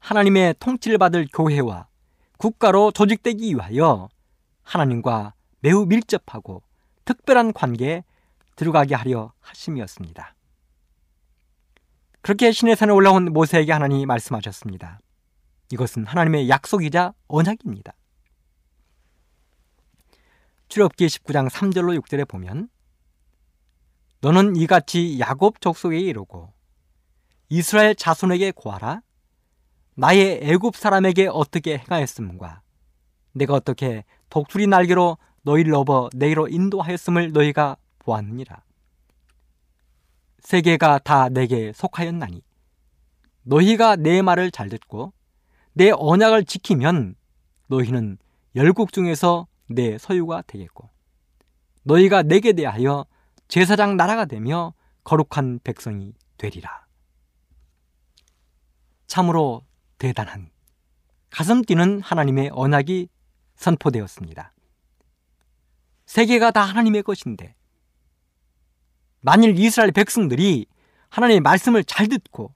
[0.00, 1.88] 하나님의 통치를 받을 교회와
[2.38, 4.08] 국가로 조직되기 위하여
[4.62, 6.62] 하나님과 매우 밀접하고
[7.04, 8.04] 특별한 관계에
[8.56, 10.35] 들어가게 하려 하심이었습니다.
[12.26, 14.98] 그렇게 신의 산에 올라온 모세에게 하나님이 말씀하셨습니다.
[15.70, 17.94] 이것은 하나님의 약속이자 언약입니다.
[20.66, 22.68] 출애굽기 19장 3절로 6절에 보면
[24.22, 26.52] 너는 이같이 야곱 족속에 이르고
[27.48, 29.02] 이스라엘 자손에게 고하라
[29.94, 32.60] 나의 애굽 사람에게 어떻게 행하였음과
[33.34, 38.65] 내가 어떻게 독수리 날개로 너희를 업어 내게로 인도하였음을 너희가 보았느니라
[40.46, 42.40] 세계가 다 내게 속하였나니
[43.42, 45.12] 너희가 내 말을 잘 듣고
[45.72, 47.16] 내 언약을 지키면
[47.66, 48.16] 너희는
[48.54, 50.88] 열국 중에서 내 소유가 되겠고
[51.82, 53.06] 너희가 내게 대하여
[53.48, 56.86] 제사장 나라가 되며 거룩한 백성이 되리라.
[59.08, 59.64] 참으로
[59.98, 60.50] 대단한
[61.30, 63.08] 가슴 뛰는 하나님의 언약이
[63.56, 64.52] 선포되었습니다.
[66.06, 67.55] 세계가 다 하나님의 것인데
[69.20, 70.66] 만일 이스라엘 백성들이
[71.08, 72.52] 하나님의 말씀을 잘 듣고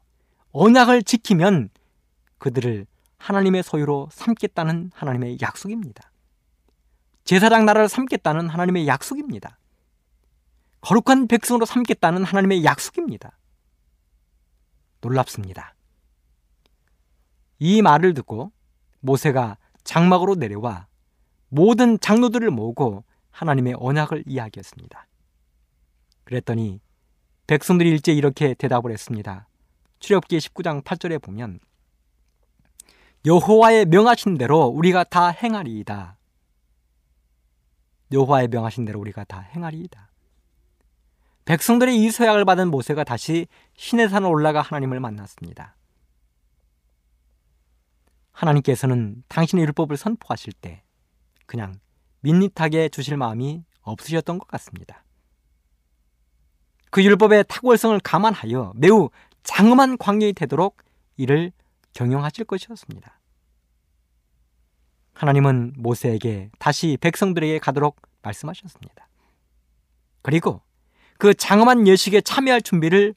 [0.52, 1.70] 언약을 지키면
[2.38, 2.86] 그들을
[3.18, 6.10] 하나님의 소유로 삼겠다는 하나님의 약속입니다.
[7.24, 9.58] 제사장 나라를 삼겠다는 하나님의 약속입니다.
[10.80, 13.36] 거룩한 백성으로 삼겠다는 하나님의 약속입니다.
[15.02, 15.74] 놀랍습니다.
[17.58, 18.52] 이 말을 듣고
[19.00, 20.86] 모세가 장막으로 내려와
[21.48, 25.06] 모든 장로들을 모으고 하나님의 언약을 이야기했습니다.
[26.24, 26.80] 그랬더니
[27.46, 29.48] 백성들이 일제 이렇게 대답을 했습니다.
[29.98, 31.60] 출애굽기 19장 8절에 보면
[33.26, 36.16] 여호와의 명하신 대로 우리가 다 행하리이다.
[38.12, 40.10] 여호와의 명하신 대로 우리가 다 행하리이다.
[41.44, 45.76] 백성들의 이 서약을 받은 모세가 다시 신의 산을 올라가 하나님을 만났습니다.
[48.32, 50.82] 하나님께서는 당신의 율법을 선포하실 때
[51.46, 51.74] 그냥
[52.20, 55.04] 밋밋하게 주실 마음이 없으셨던 것 같습니다.
[56.90, 59.10] 그 율법의 탁월성을 감안하여 매우
[59.42, 60.78] 장엄한 광경이 되도록
[61.16, 61.52] 이를
[61.94, 63.20] 경영하실 것이었습니다.
[65.14, 69.08] 하나님은 모세에게 다시 백성들에게 가도록 말씀하셨습니다.
[70.22, 70.62] 그리고
[71.18, 73.14] 그 장엄한 예식에 참여할 준비를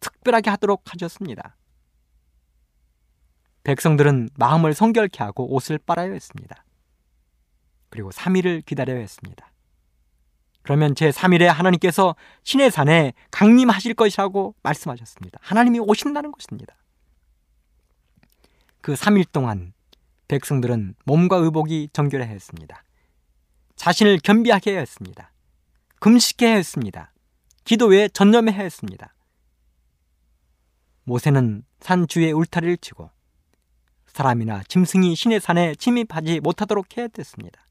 [0.00, 1.56] 특별하게 하도록 하셨습니다.
[3.64, 6.64] 백성들은 마음을 성결케 하고 옷을 빨아야 했습니다.
[7.88, 9.50] 그리고 3일을 기다려야 했습니다.
[10.66, 15.38] 그러면 제 3일에 하나님께서 신의 산에 강림하실 것이라고 말씀하셨습니다.
[15.40, 16.74] 하나님이 오신다는 것입니다.
[18.80, 19.74] 그 3일 동안
[20.26, 22.82] 백성들은 몸과 의복이 정결해야 했습니다.
[23.76, 25.32] 자신을 겸비하게 해야 했습니다.
[26.00, 27.12] 금식해야 했습니다.
[27.64, 29.14] 기도에 전념해야 했습니다.
[31.04, 33.08] 모세는 산 주에 울타리를 치고
[34.08, 37.65] 사람이나 짐승이 신의 산에 침입하지 못하도록 해야 됐습니다.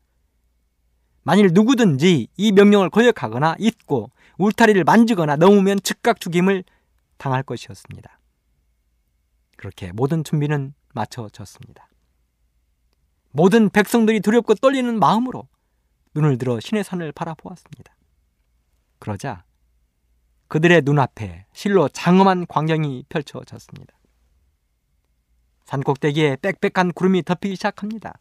[1.25, 6.63] 만일 누구든지 이 명령을 거역하거나 잊고 울타리를 만지거나 넘으면 즉각 죽임을
[7.17, 8.19] 당할 것이었습니다.
[9.57, 11.89] 그렇게 모든 준비는 마쳐졌습니다.
[13.31, 15.47] 모든 백성들이 두렵고 떨리는 마음으로
[16.13, 17.95] 눈을 들어 신의 산을 바라보았습니다.
[18.99, 19.45] 그러자
[20.47, 23.97] 그들의 눈앞에 실로 장엄한 광경이 펼쳐졌습니다.
[25.65, 28.19] 산꼭대기에 빽빽한 구름이 덮이기 시작합니다.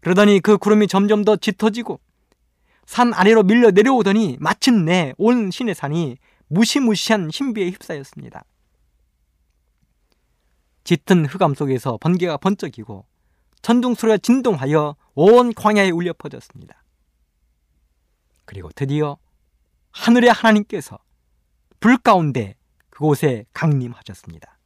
[0.00, 2.00] 그러더니 그 구름이 점점 더 짙어지고
[2.86, 6.16] 산 아래로 밀려 내려오더니 마침내 온 신의 산이
[6.48, 8.44] 무시무시한 신비에 휩싸였습니다.
[10.84, 13.04] 짙은 흑암 속에서 번개가 번쩍이고
[13.60, 16.82] 천둥 소리가 진동하여 온 광야에 울려 퍼졌습니다.
[18.46, 19.18] 그리고 드디어
[19.90, 20.98] 하늘의 하나님께서
[21.80, 22.54] 불 가운데
[22.88, 24.58] 그곳에 강림하셨습니다.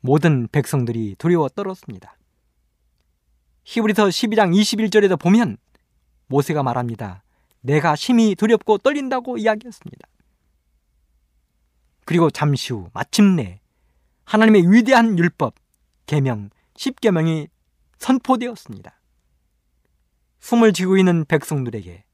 [0.00, 2.16] 모든 백성들이 두려워 떨었습니다.
[3.64, 5.56] 히브리서 12장 21절에도 보면
[6.26, 7.22] 모세가 말합니다.
[7.60, 10.08] 내가 심히 두렵고 떨린다고 이야기했습니다.
[12.04, 13.60] 그리고 잠시 후 마침내
[14.24, 15.54] 하나님의 위대한 율법
[16.06, 17.48] 계명 10계명이
[17.98, 19.00] 선포되었습니다.
[20.40, 22.04] 숨을 쥐고 있는 백성들에게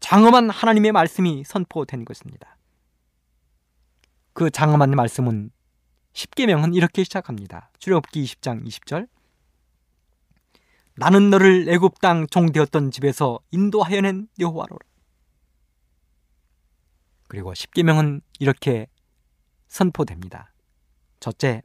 [0.00, 2.56] 장엄한 하나님의 말씀이 선포된 것입니다.
[4.32, 5.50] 그 장엄한 말씀은
[6.12, 7.70] 10계명은 이렇게 시작합니다.
[7.78, 9.08] 출애굽기 20장 20절
[10.96, 14.78] 나는 너를 애굽 땅 종되었던 집에서 인도하여 낸 여호와로라.
[17.28, 18.86] 그리고 10계명은 이렇게
[19.66, 20.52] 선포됩니다.
[21.18, 21.62] 첫째,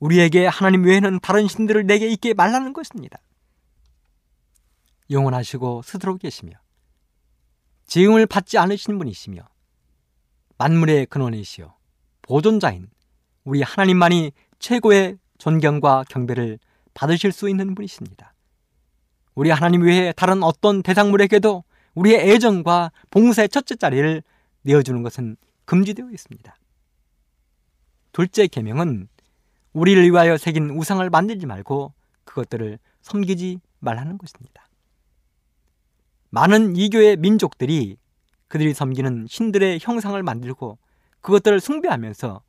[0.00, 3.20] 우리에게 하나님 외에는 다른 신들을 내게 있게 말라는 것입니다.
[5.10, 6.52] 영원하시고 스스로 계시며
[7.86, 9.46] 지음을 받지 않으신 분이시며
[10.58, 11.76] 만물의 근원이시여
[12.22, 12.88] 보존자인
[13.44, 16.58] 우리 하나님만이 최고의 존경과 경배를
[16.94, 18.32] 받으실 수 있는 분이십니다.
[19.34, 24.22] 우리 하나님 외에 다른 어떤 대상물에게도 우리의 애정과 봉사의 첫째 자리를
[24.62, 26.56] 내어주는 것은 금지되어 있습니다.
[28.12, 29.08] 둘째 계명은
[29.72, 31.92] 우리를 위하여 새긴 우상을 만들지 말고
[32.24, 34.68] 그것들을 섬기지 말라는 것입니다.
[36.30, 37.96] 많은 이교의 민족들이
[38.48, 40.78] 그들이 섬기는 신들의 형상을 만들고
[41.20, 42.42] 그것들을 숭배하면서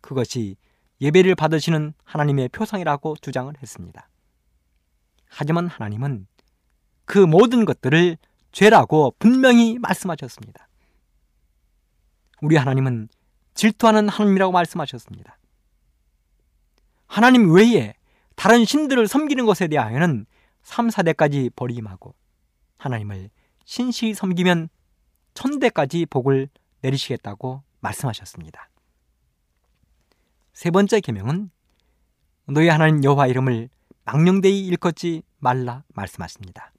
[0.00, 0.56] 그것이
[1.00, 4.08] 예배를 받으시는 하나님의 표상이라고 주장을 했습니다.
[5.28, 6.26] 하지만 하나님은
[7.04, 8.16] 그 모든 것들을
[8.52, 10.68] 죄라고 분명히 말씀하셨습니다.
[12.40, 13.08] 우리 하나님은
[13.54, 15.38] 질투하는 하나님이라고 말씀하셨습니다.
[17.06, 17.94] 하나님 외에
[18.36, 20.26] 다른 신들을 섬기는 것에 대하여는
[20.62, 22.14] 3, 4대까지 버림하고
[22.78, 23.30] 하나님을
[23.64, 24.68] 신실히 섬기면
[25.34, 26.48] 천대까지 복을
[26.80, 28.68] 내리시겠다고 말씀하셨습니다.
[30.54, 31.50] 세 번째 계명은
[32.46, 33.68] 너희 하나님 여호와 이름을
[34.04, 36.72] 망령되이 일컫지 말라 말씀하십니다.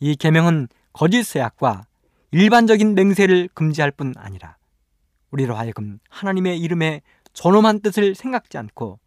[0.00, 1.84] 이 계명은 거짓 세약과
[2.30, 4.56] 일반적인 맹세를 금지할 뿐 아니라
[5.30, 7.02] 우리로 하여금 하나님의 이름에
[7.34, 8.98] 존엄한 뜻을 생각지 않고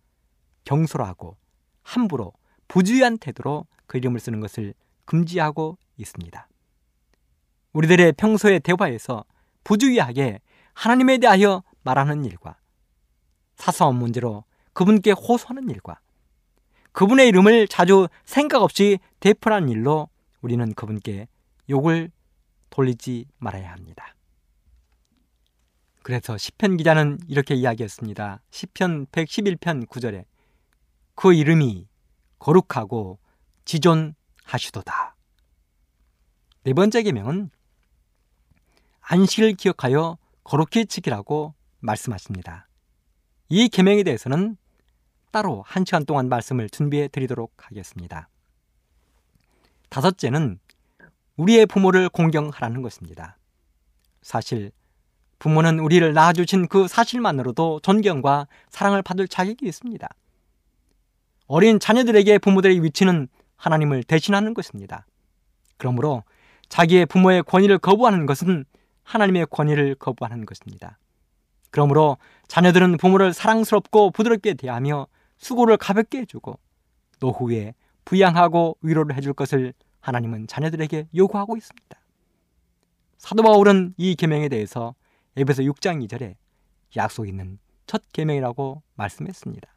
[0.66, 1.36] 경솔하고
[1.82, 2.34] 함부로
[2.68, 6.48] 부주의한 태도로 그 이름을 쓰는 것을 금지하고 있습니다.
[7.74, 9.26] 우리들의 평소의 대화에서
[9.64, 10.40] 부주의하게
[10.76, 12.58] 하나님에 대하여 말하는 일과
[13.56, 16.00] 사소한 문제로 그분께 호소하는 일과
[16.92, 20.10] 그분의 이름을 자주 생각 없이 되풀하는 일로
[20.42, 21.28] 우리는 그분께
[21.70, 22.12] 욕을
[22.70, 24.16] 돌리지 말아야 합니다.
[26.04, 28.42] 그래서 시편 기자는 이렇게 이야기했습니다.
[28.52, 30.26] 시편 111편 9절에
[31.16, 31.88] 그 이름이
[32.40, 33.20] 거룩하고
[33.66, 35.16] 지존하시도다.
[36.64, 37.50] 네 번째 계명은
[39.02, 42.68] 안식을 기억하여 거룩히 지키라고 말씀하십니다.
[43.56, 44.58] 이 계명에 대해서는
[45.30, 48.28] 따로 한 시간 동안 말씀을 준비해 드리도록 하겠습니다.
[49.90, 50.58] 다섯째는
[51.38, 53.38] 우리의 부모를 공경하라는 것입니다.
[54.24, 54.72] 사실
[55.38, 60.10] 부모는 우리를 낳아주신 그 사실만으로도 존경과 사랑을 받을 자격이 있습니다.
[61.46, 65.06] 어린 자녀들에게 부모들의 위치는 하나님을 대신하는 것입니다.
[65.78, 66.24] 그러므로
[66.70, 68.66] 자기의 부모의 권위를 거부하는 것은
[69.04, 70.98] 하나님의 권위를 거부하는 것입니다.
[71.74, 72.18] 그러므로
[72.54, 76.60] 자녀들은 부모를 사랑스럽고 부드럽게 대하며 수고를 가볍게 해주고
[77.20, 77.74] 노후에
[78.06, 82.00] 부양하고 위로를 해줄 것을 하나님은 자녀들에게 요구하고 있습니다.
[83.18, 84.94] 사도 바울은 이 계명에 대해서
[85.36, 86.36] 에베소 6장 2절에
[86.96, 89.68] 약속 있는 첫 계명이라고 말씀했습니다.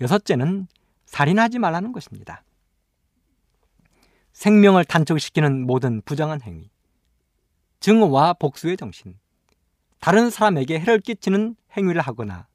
[0.00, 0.66] 여섯째는
[1.04, 2.42] 살인하지 말라는 것입니다.
[4.32, 6.70] 생명을 단축시키는 모든 부정한 행위,
[7.80, 9.20] 증오와 복수의 정신,
[10.02, 12.48] 다른 사람에게 해를 끼치는 행위를 하거나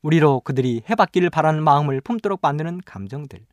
[0.00, 3.44] 우리로 그들이 해받기를 바라는 마음을 품도록 만드는 감정들,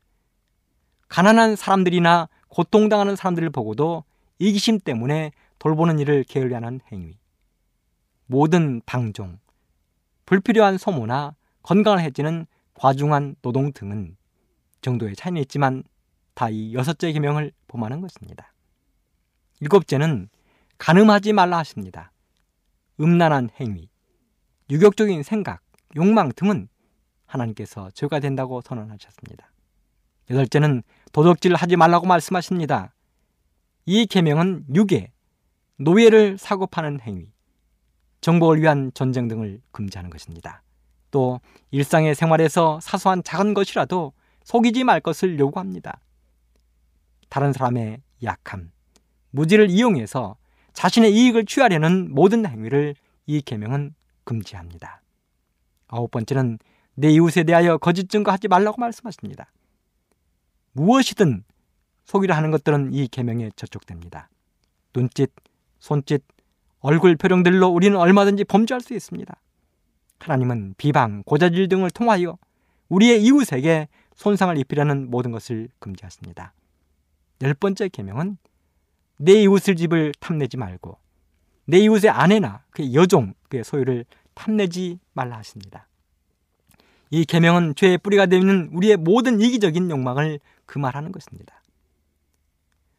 [1.08, 4.04] 가난한 사람들이나 고통당하는 사람들을 보고도
[4.38, 7.18] 이기심 때문에 돌보는 일을 게을리하는 행위,
[8.24, 9.38] 모든 방종,
[10.24, 11.34] 불필요한 소모나
[11.64, 14.16] 건강을 해지는 과중한 노동 등은
[14.80, 15.84] 정도의 차이는 있지만
[16.32, 18.54] 다 이 여섯째 계명을 범하는 것입니다.
[19.60, 20.30] 일곱째는
[20.78, 22.12] 가늠하지 말라 하십니다.
[23.00, 23.88] 음란한 행위,
[24.70, 25.60] 유격적인 생각,
[25.96, 26.68] 욕망 등은
[27.26, 29.50] 하나님께서 죄가 된다고 선언하셨습니다.
[30.30, 30.82] 여덟째는
[31.12, 32.94] 도덕질 하지 말라고 말씀하십니다.
[33.86, 35.12] 이 계명은 유괴,
[35.76, 37.32] 노예를 사고 파는 행위,
[38.20, 40.62] 정복을 위한 전쟁 등을 금지하는 것입니다.
[41.10, 41.40] 또
[41.70, 44.12] 일상의 생활에서 사소한 작은 것이라도
[44.44, 46.00] 속이지 말 것을 요구합니다.
[47.28, 48.72] 다른 사람의 약함,
[49.30, 50.36] 무지를 이용해서
[50.78, 52.94] 자신의 이익을 취하려는 모든 행위를
[53.26, 55.02] 이 계명은 금지합니다.
[55.88, 56.60] 아홉 번째는
[56.94, 59.50] 내 이웃에 대하여 거짓 증거하지 말라고 말씀하십니다.
[60.74, 61.42] 무엇이든
[62.04, 64.28] 속이려 하는 것들은 이 계명에 저촉됩니다.
[64.94, 65.32] 눈짓,
[65.80, 66.22] 손짓,
[66.78, 69.34] 얼굴 표정들로 우리는 얼마든지 범죄할 수 있습니다.
[70.20, 72.38] 하나님은 비방, 고자질 등을 통하여
[72.88, 76.52] 우리의 이웃에게 손상을 입히려는 모든 것을 금지하십니다.
[77.42, 78.38] 열 번째 계명은
[79.18, 80.96] 내 이웃을 집을 탐내지 말고
[81.66, 85.86] 내 이웃의 아내나 그의 여종, 그의 소유를 탐내지 말라 하십니다.
[87.10, 91.62] 이 계명은 죄의 뿌리가 되는 우리의 모든 이기적인 욕망을 금하라는 것입니다.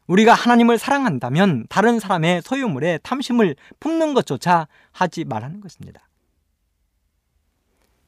[0.06, 6.08] 우리가 하나님을 사랑한다면 다른 사람의 소유물에 탐심을 품는 것조차 하지 말라는 것입니다.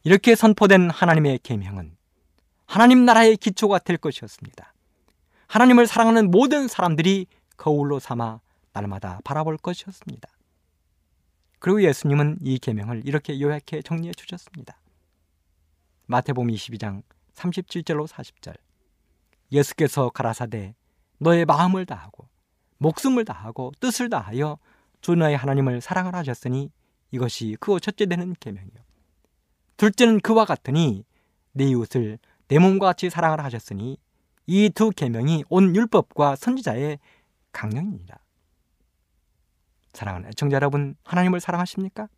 [0.05, 1.97] 이렇게 선포된 하나님의 계명은
[2.67, 4.75] 하나님 나라의 기초가 될 것이었습니다.
[5.47, 7.27] 하나님을 사랑하는 모든 사람들이
[7.63, 8.41] 거울로 삼아
[8.73, 10.29] 날마다 바라볼 것이었습니다.
[11.61, 14.81] 그리고 예수님은 이 계명을 이렇게 요약해 정리해 주셨습니다.
[16.07, 17.05] 마태복음 22장
[17.35, 18.57] 37절로 40절.
[19.53, 20.75] 예수께서 가라사대
[21.19, 22.27] 너의 마음을 다하고
[22.79, 24.59] 목숨을 다하고 뜻을 다하여
[25.01, 26.73] 주 너의 하나님을 사랑을 하셨으니
[27.13, 28.83] 이것이 그 첫째 되는 계명이요.
[29.77, 31.05] 둘째는 그와 같으니
[31.53, 33.99] 내 이웃을 내 몸과 같이 사랑을 하셨으니
[34.49, 36.99] 이 두 계명이 온 율법과 선지자의
[37.53, 38.18] 강령입니다.
[39.92, 42.09] 사랑하는 애청자 여러분, 하나님을 사랑하십니까?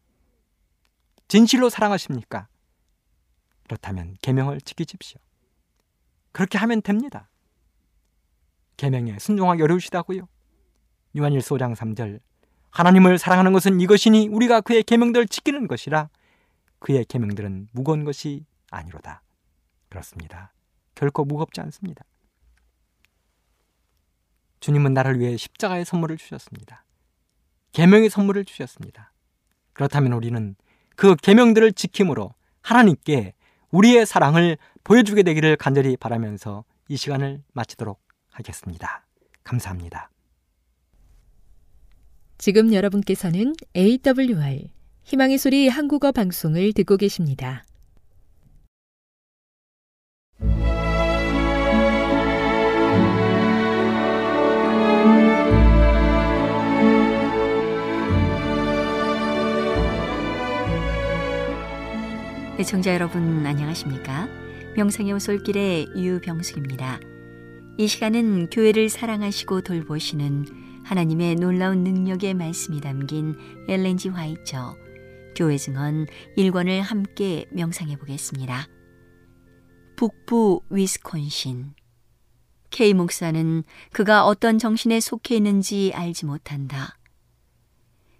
[1.28, 2.48] 진실로 사랑하십니까?
[3.64, 5.20] 그렇다면 계명을 지키십시오.
[6.32, 7.28] 그렇게 하면 됩니다.
[8.76, 10.28] 계명에 순종하기 어려우시다고요?
[11.16, 12.20] 요한일서 5장 3절
[12.70, 16.10] 하나님을 사랑하는 것은 이것이니 우리가 그의 계명들을 지키는 것이라
[16.80, 19.22] 그의 계명들은 무거운 것이 아니로다.
[19.88, 20.52] 그렇습니다.
[20.96, 22.04] 결코 무겁지 않습니다.
[24.64, 26.86] 주님은 나를 위해 십자가의 선물을 주셨습니다.
[27.72, 29.12] 계명의 선물을 주셨습니다.
[29.74, 30.56] 그렇다면 우리는
[30.96, 33.34] 그 계명들을 지킴으로 하나님께
[33.72, 38.00] 우리의 사랑을 보여주게 되기를 간절히 바라면서 이 시간을 마치도록
[38.30, 39.06] 하겠습니다.
[39.42, 40.08] 감사합니다.
[42.38, 44.70] 지금 여러분께서는 AWR
[45.02, 47.66] 희망의 소리 한국어 방송을 듣고 계십니다.
[62.56, 64.28] 애청자 여러분 안녕하십니까?
[64.76, 67.00] 명상의 오솔길의 유병숙입니다.
[67.78, 73.34] 이 시간은 교회를 사랑하시고 돌보시는 하나님의 놀라운 능력의 말씀이 담긴
[73.66, 74.76] 엘렌지 화이처
[75.34, 76.06] 교회 증언
[76.38, 78.68] 1권을 함께 명상해 보겠습니다.
[79.96, 81.74] 북부 위스콘신
[82.70, 86.96] K 목사는 그가 어떤 정신에 속해 있는지 알지 못한다.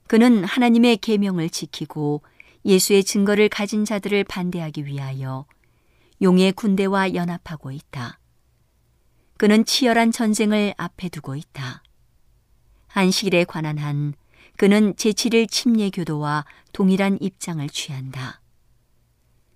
[0.08, 2.22] 그는 하나님의 계명을 지키고
[2.64, 5.46] 예수의 증거를 가진 자들을 반대하기 위하여
[6.22, 8.18] 용의 군대와 연합하고 있다.
[9.36, 11.82] 그는 치열한 전쟁을 앞에 두고 있다.
[12.88, 14.14] 안식일에 관한 한
[14.56, 18.40] 그는 제7일 침례 교도와 동일한 입장을 취한다.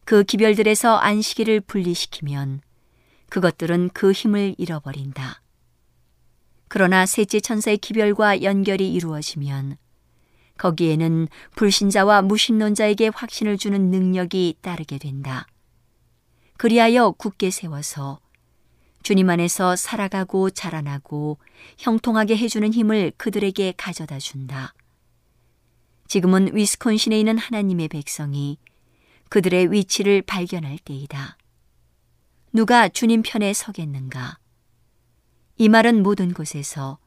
[0.04, 2.61] 그 기별들에서 안식일을 분리시키면
[3.28, 5.42] 그것들은 그 힘을 잃어버린다.
[6.66, 9.76] 그러나 셋째 천사의 기별과 연결이 이루어지면
[10.59, 15.46] 거기에는 불신자와 무신론자에게 확신을 주는 능력이 따르게 된다.
[16.56, 18.20] 그리하여 굳게 세워서
[19.02, 21.38] 주님 안에서 살아가고 자라나고
[21.78, 24.74] 형통하게 해주는 힘을 그들에게 가져다 준다.
[26.09, 28.59] 지금은 위스콘신에 있는 하나님의 백성이
[29.28, 31.36] 그들의 위치를 발견할 때이다.
[32.52, 34.38] 누가 주님 편에 서겠는가?
[35.56, 36.98] 이 말은 모든 곳에서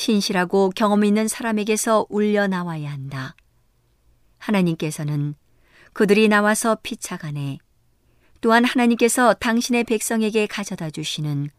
[0.00, 3.36] 신실하고 경험 있는 사람에게서 울려 나와야 한다.
[4.38, 5.34] 하나님께서는
[5.92, 7.58] 그들이 나와서 피차간에
[8.40, 11.50] 또한 하나님께서 당신의 백성에게 가져다 주시는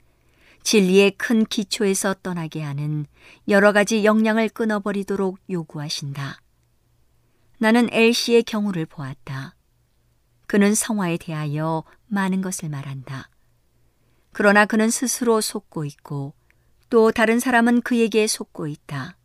[0.64, 3.06] 진리의 큰 기초에서 떠나게 하는
[3.48, 6.42] 여러 가지 역량을 끊어버리도록 요구하신다.
[7.60, 9.56] 나는 엘시의 경우를 보았다.
[10.48, 13.30] 그는 성화에 대하여 많은 것을 말한다.
[14.32, 16.34] 그러나 그는 스스로 속고 있고
[16.92, 19.16] 또 다른 사람은 그에게 속고 있다.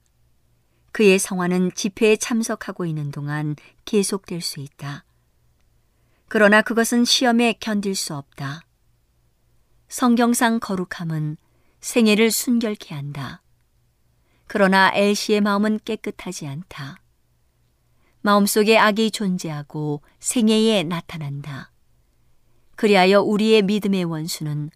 [0.93, 5.05] 그의 성화는 집회에 참석하고 있는 동안 계속될 수 있다.
[6.29, 8.62] 그러나 그것은 시험에 견딜 수 없다.
[9.89, 11.39] 성경상 거룩함은
[11.81, 13.43] 생애를 순결케 한다.
[14.47, 17.03] 그러나 엘시의 마음은 깨끗하지 않다.
[18.21, 21.73] 마음속에 악이 존재하고 생애에 나타난다.
[22.77, 24.71] 그리하여 우리의 믿음의 원수는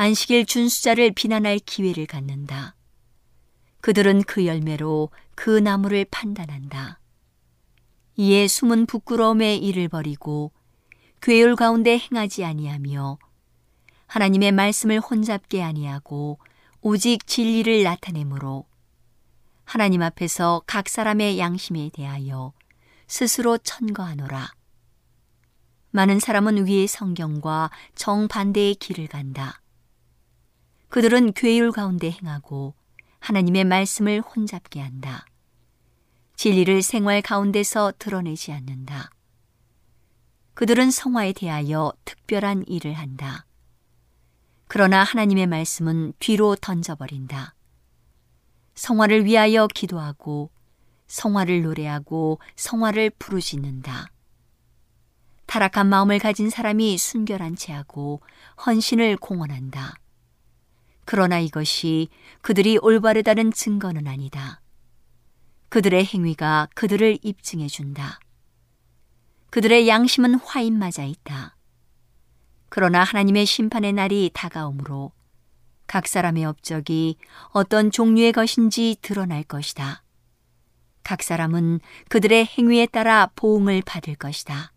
[0.00, 2.76] 안식일 준수자를 비난할 기회를 갖는다.
[3.80, 7.00] 그들은 그 열매로 그 나무를 판단한다.
[8.14, 10.52] 이에 숨은 부끄러움의 일을 버리고
[11.20, 13.18] 괴율 가운데 행하지 아니하며
[14.06, 16.38] 하나님의 말씀을 혼잡게 아니하고
[16.80, 18.66] 오직 진리를 나타내므로
[19.64, 22.52] 하나님 앞에서 각 사람의 양심에 대하여
[23.08, 24.52] 스스로 천거하노라.
[25.90, 29.60] 많은 사람은 위의 성경과 정반대의 길을 간다.
[30.88, 32.74] 그들은 괴율 가운데 행하고
[33.20, 35.26] 하나님의 말씀을 혼잡게 한다.
[36.36, 39.10] 진리를 생활 가운데서 드러내지 않는다.
[40.54, 43.44] 그들은 성화에 대하여 특별한 일을 한다.
[44.66, 47.54] 그러나 하나님의 말씀은 뒤로 던져버린다.
[48.74, 50.50] 성화를 위하여 기도하고
[51.06, 54.12] 성화를 노래하고 성화를 부르짖는다.
[55.46, 58.20] 타락한 마음을 가진 사람이 순결한 채하고
[58.66, 59.94] 헌신을 공언한다.
[61.10, 62.08] 그러나 이것이
[62.42, 64.60] 그들이 올바르다는 증거는 아니다.
[65.70, 68.20] 그들의 행위가 그들을 입증해 준다.
[69.48, 71.56] 그들의 양심은 화인 맞아 있다.
[72.68, 75.12] 그러나 하나님의 심판의 날이 다가오므로
[75.86, 77.16] 각 사람의 업적이
[77.52, 80.02] 어떤 종류의 것인지 드러날 것이다.
[81.04, 81.80] 각 사람은
[82.10, 84.74] 그들의 행위에 따라 보응을 받을 것이다.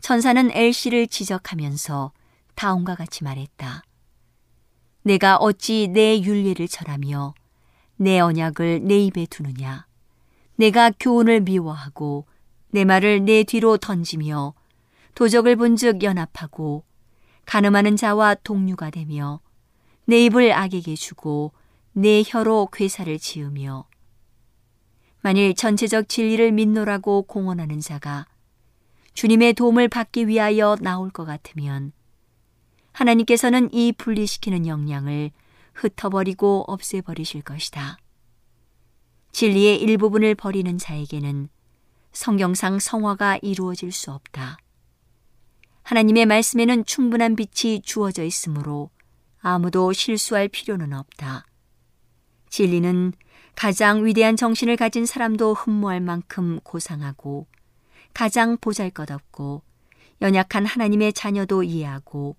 [0.00, 2.12] 천사는 엘씨를 지적하면서
[2.56, 3.84] 다음과 같이 말했다.
[5.04, 7.34] 내가 어찌 내 윤리를 절하며
[7.96, 9.86] 내 언약을 내 입에 두느냐.
[10.56, 12.26] 내가 교훈을 미워하고
[12.70, 14.54] 내 말을 내 뒤로 던지며
[15.14, 16.84] 도적을 본즉 연합하고
[17.44, 19.40] 가늠하는 자와 동류가 되며
[20.06, 21.52] 내 입을 악에게 주고
[21.92, 23.86] 내 혀로 괴사를 지으며
[25.20, 28.26] 만일 전체적 진리를 믿노라고 공언하는 자가
[29.12, 31.92] 주님의 도움을 받기 위하여 나올 것 같으면
[32.94, 35.32] 하나님께서는 이 분리시키는 역량을
[35.74, 37.98] 흩어버리고 없애버리실 것이다.
[39.32, 41.48] 진리의 일부분을 버리는 자에게는
[42.12, 44.58] 성경상 성화가 이루어질 수 없다.
[45.82, 48.90] 하나님의 말씀에는 충분한 빛이 주어져 있으므로
[49.40, 51.44] 아무도 실수할 필요는 없다.
[52.48, 53.12] 진리는
[53.56, 57.48] 가장 위대한 정신을 가진 사람도 흠모할 만큼 고상하고
[58.14, 59.62] 가장 보잘 것 없고
[60.22, 62.36] 연약한 하나님의 자녀도 이해하고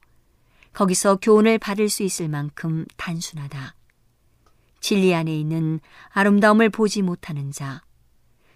[0.75, 3.75] 거기서 교훈을 받을 수 있을 만큼 단순하다.
[4.81, 7.81] 진리 안에 있는 아름다움을 보지 못하는 자,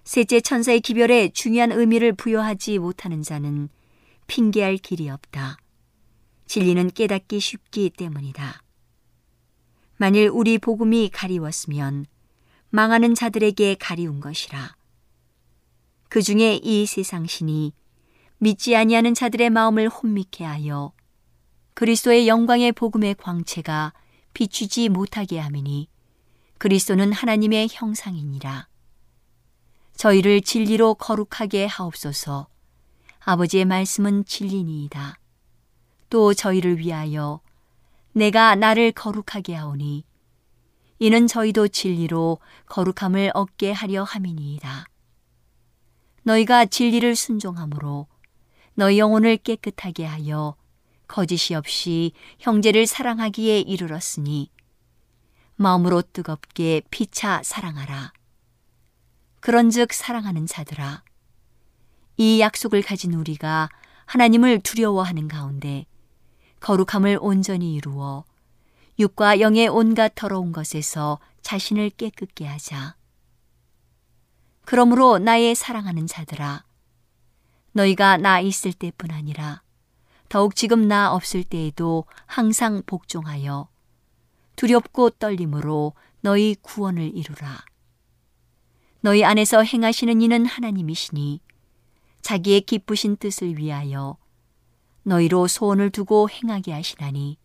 [0.04, 3.70] 셋째 천사의 기별에 중요한 의미를 부여하지 못하는 자는
[4.28, 5.58] 핑계할 길이 없다.
[6.46, 8.64] 진리는 깨닫기 쉽기 때문이다.
[9.96, 12.06] 만일 우리 복음이 가리웠으면
[12.70, 14.76] 망하는 자들에게 가리운 것이라.
[16.10, 17.74] 그 중에 이 세상 신이
[18.40, 20.92] 믿지 아니하는 자들의 마음을 혼미케 하여
[21.80, 23.94] 그리스도의 영광의 복음의 광채가
[24.34, 25.88] 비추지 못하게 함이니
[26.58, 28.68] 그리스도는 하나님의 형상이니라.
[29.96, 32.50] 저희를 진리로 거룩하게 하옵소서.
[33.20, 35.20] 아버지의 말씀은 진리니이다.
[36.10, 37.40] 또 저희를 위하여
[38.12, 40.04] 내가 나를 거룩하게 하오니
[41.00, 44.86] 이는 저희도 진리로 거룩함을 얻게 하려 함이니이다.
[46.24, 48.08] 너희가 진리를 순종함으로
[48.74, 50.58] 너희 영혼을 깨끗하게 하여
[51.10, 54.52] 거짓이 없이 형제를 사랑하기에 이르렀으니
[55.56, 58.14] 마음으로 뜨겁게 피차 사랑하라.
[59.42, 61.04] 그런즉 사랑하는 자들아
[62.18, 63.70] 이 약속을 가진 우리가
[64.06, 65.88] 하나님을 두려워하는 가운데
[66.60, 68.24] 거룩함을 온전히 이루어
[69.00, 72.96] 육과 영의 온갖 더러운 것에서 자신을 깨끗게 하자.
[74.64, 76.66] 그러므로 나의 사랑하는 자들아
[77.72, 79.64] 너희가 나 있을 때뿐 아니라
[80.30, 83.68] 더욱 지금 나 없을 때에도 항상 복종하여
[84.56, 87.66] 두렵고 떨림으로 너희 구원을 이루라.
[89.02, 91.42] 너희 안에서 행하시는 이는 하나님이시니
[92.22, 94.18] 자기의 기쁘신 뜻을 위하여
[95.04, 97.38] 너희로 소원을 두고 행하게 하시나니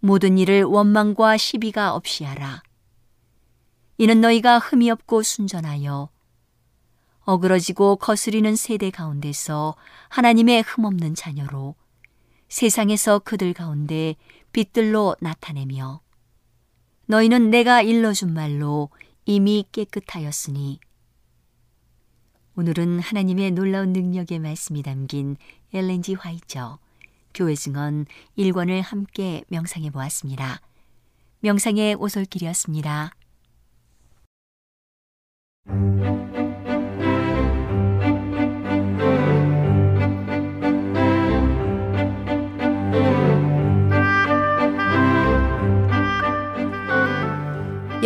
[0.00, 2.62] 모든 일을 원망과 시비가 없이 하라.
[3.98, 6.08] 이는 너희가 흠이 없고 순전하여
[7.26, 9.74] 어그러지고 거스리는 세대 가운데서
[10.08, 11.74] 하나님의 흠없는 자녀로
[12.48, 14.14] 세상에서 그들 가운데
[14.52, 16.00] 빛들로 나타내며
[17.06, 18.90] 너희는 내가 일러준 말로
[19.24, 20.78] 이미 깨끗하였으니
[22.56, 25.36] 오늘은 하나님의 놀라운 능력의 말씀이 담긴
[25.74, 26.78] 엘렌지 화이처
[27.34, 28.06] 교회 증언
[28.38, 30.60] 1권을 함께 명상해 보았습니다.
[31.40, 33.12] 명상의 오솔길이었습니다.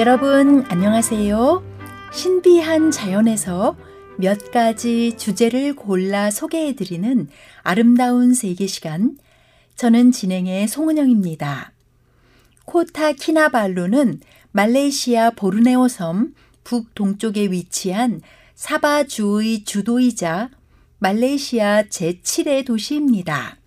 [0.00, 1.62] 여러분 안녕하세요.
[2.10, 3.76] 신비한 자연에서
[4.16, 7.28] 몇 가지 주제를 골라 소개해 드리는
[7.62, 9.18] 아름다운 세계 시간.
[9.76, 11.72] 저는 진행의 송은영입니다.
[12.64, 14.20] 코타 키나발루는
[14.52, 16.32] 말레이시아 보르네오 섬
[16.64, 18.22] 북동쪽에 위치한
[18.54, 20.48] 사바 주의 주도이자
[21.00, 23.58] 말레이시아 제7의 도시입니다.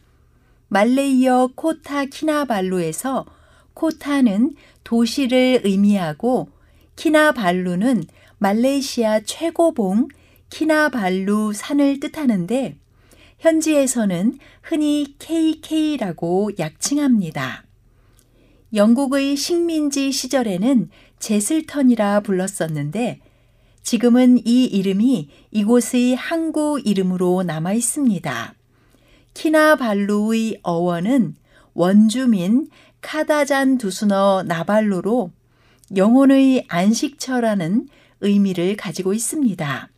[0.69, 3.27] 말레이어 코타 키나발루에서
[3.75, 6.49] 코타는 도시를 의미하고
[6.95, 8.03] 키나발루는
[8.37, 10.09] 말레이시아 최고봉
[10.49, 12.77] 키나발루 산을 뜻하는데
[13.39, 17.65] 현지에서는 흔히 KK라고 약칭합니다.
[18.73, 23.19] 영국의 식민지 시절에는 제슬턴이라 불렀었는데
[23.83, 28.55] 지금은 이 이름이 이곳의 항구 이름으로 남아 있습니다.
[29.33, 31.35] 키나발루의 어원은
[31.73, 32.69] 원주민
[33.03, 35.31] 카다잔 두수너 나발루로
[35.95, 37.87] 영혼의 안식처라는
[38.21, 39.89] 의미를 가지고 있습니다.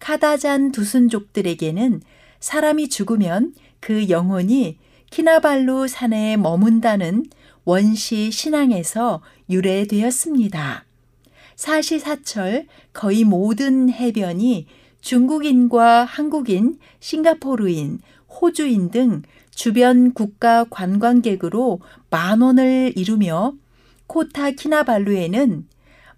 [0.00, 2.02] 카다잔 두순족들에게는
[2.40, 4.76] 사람이 죽으면 그 영혼이
[5.10, 7.24] 키나발루 산에 머문다는
[7.64, 10.84] 원시 신앙에서 유래되었습니다.
[11.54, 14.66] 사시사철 거의 모든 해변이
[15.00, 19.22] 중국인과 한국인, 싱가포르인, 호주인 등
[19.54, 21.80] 주변 국가 관광객으로
[22.10, 23.54] 만 원을 이루며
[24.06, 25.66] 코타 키나발루에는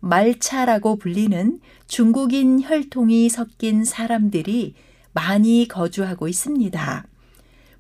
[0.01, 4.75] 말차라고 불리는 중국인 혈통이 섞인 사람들이
[5.13, 7.07] 많이 거주하고 있습니다.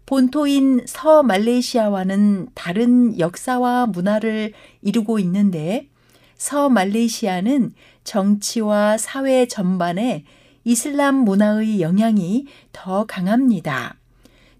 [0.06, 4.52] 본토인 서말레이시아와는 다른 역사와 문화를
[4.82, 5.88] 이루고 있는데
[6.36, 7.72] 서말레이시아는
[8.04, 10.24] 정치와 사회 전반에
[10.64, 13.96] 이슬람 문화의 영향이 더 강합니다.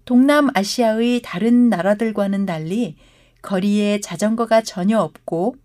[0.05, 2.95] 동남아시아의 다른 나라들과는 달리
[3.41, 5.55] 거리에 자전거가 전혀 없고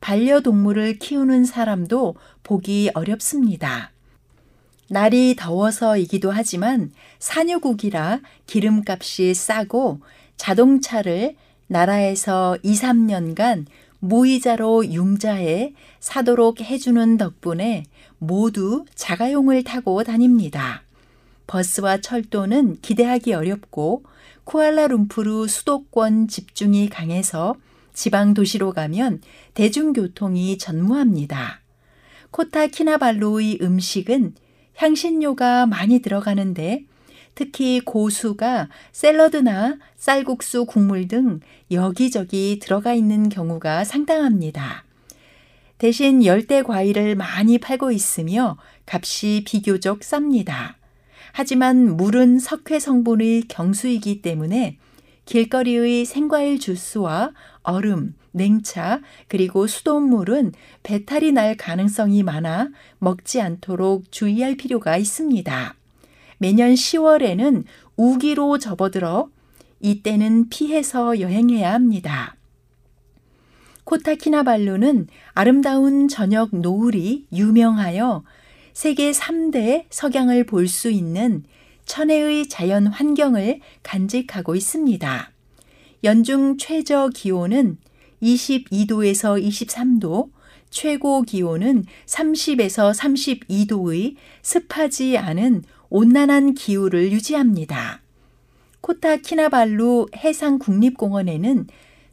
[0.00, 3.90] 반려동물을 키우는 사람도 보기 어렵습니다.
[4.88, 10.00] 날이 더워서이기도 하지만 산유국이라 기름값이 싸고
[10.36, 11.34] 자동차를
[11.66, 13.66] 나라에서 2, 3년간
[13.98, 17.84] 무이자로 융자해 사도록 해주는 덕분에
[18.18, 20.85] 모두 자가용을 타고 다닙니다.
[21.46, 24.04] 버스와 철도는 기대하기 어렵고
[24.44, 27.56] 쿠알라룸푸르 수도권 집중이 강해서
[27.92, 29.22] 지방 도시로 가면
[29.54, 31.60] 대중교통이 전무합니다.
[32.30, 34.34] 코타키나발루의 음식은
[34.74, 36.84] 향신료가 많이 들어가는데
[37.34, 41.40] 특히 고수가 샐러드나 쌀국수 국물 등
[41.70, 44.84] 여기저기 들어가 있는 경우가 상당합니다.
[45.78, 50.74] 대신 열대 과일을 많이 팔고 있으며 값이 비교적 쌉니다.
[51.38, 54.78] 하지만 물은 석회 성분의 경수이기 때문에
[55.26, 57.32] 길거리의 생과일 주스와
[57.62, 62.70] 얼음, 냉차, 그리고 수돗물은 배탈이 날 가능성이 많아
[63.00, 65.74] 먹지 않도록 주의할 필요가 있습니다.
[66.38, 67.64] 매년 10월에는
[67.98, 69.28] 우기로 접어들어
[69.80, 72.34] 이때는 피해서 여행해야 합니다.
[73.84, 78.24] 코타키나발루는 아름다운 저녁 노을이 유명하여
[78.76, 81.44] 세계 3대 석양을 볼 수 있는
[81.86, 85.32] 천혜의 자연 환경을 간직하고 있습니다.
[86.04, 87.78] 연중 최저 기온은
[88.22, 90.28] 22도에서 23도,
[90.68, 98.02] 최고 기온은 30에서 32도의 습하지 않은 온난한 기후를 유지합니다.
[98.82, 101.66] 코타키나발루 해상국립공원에는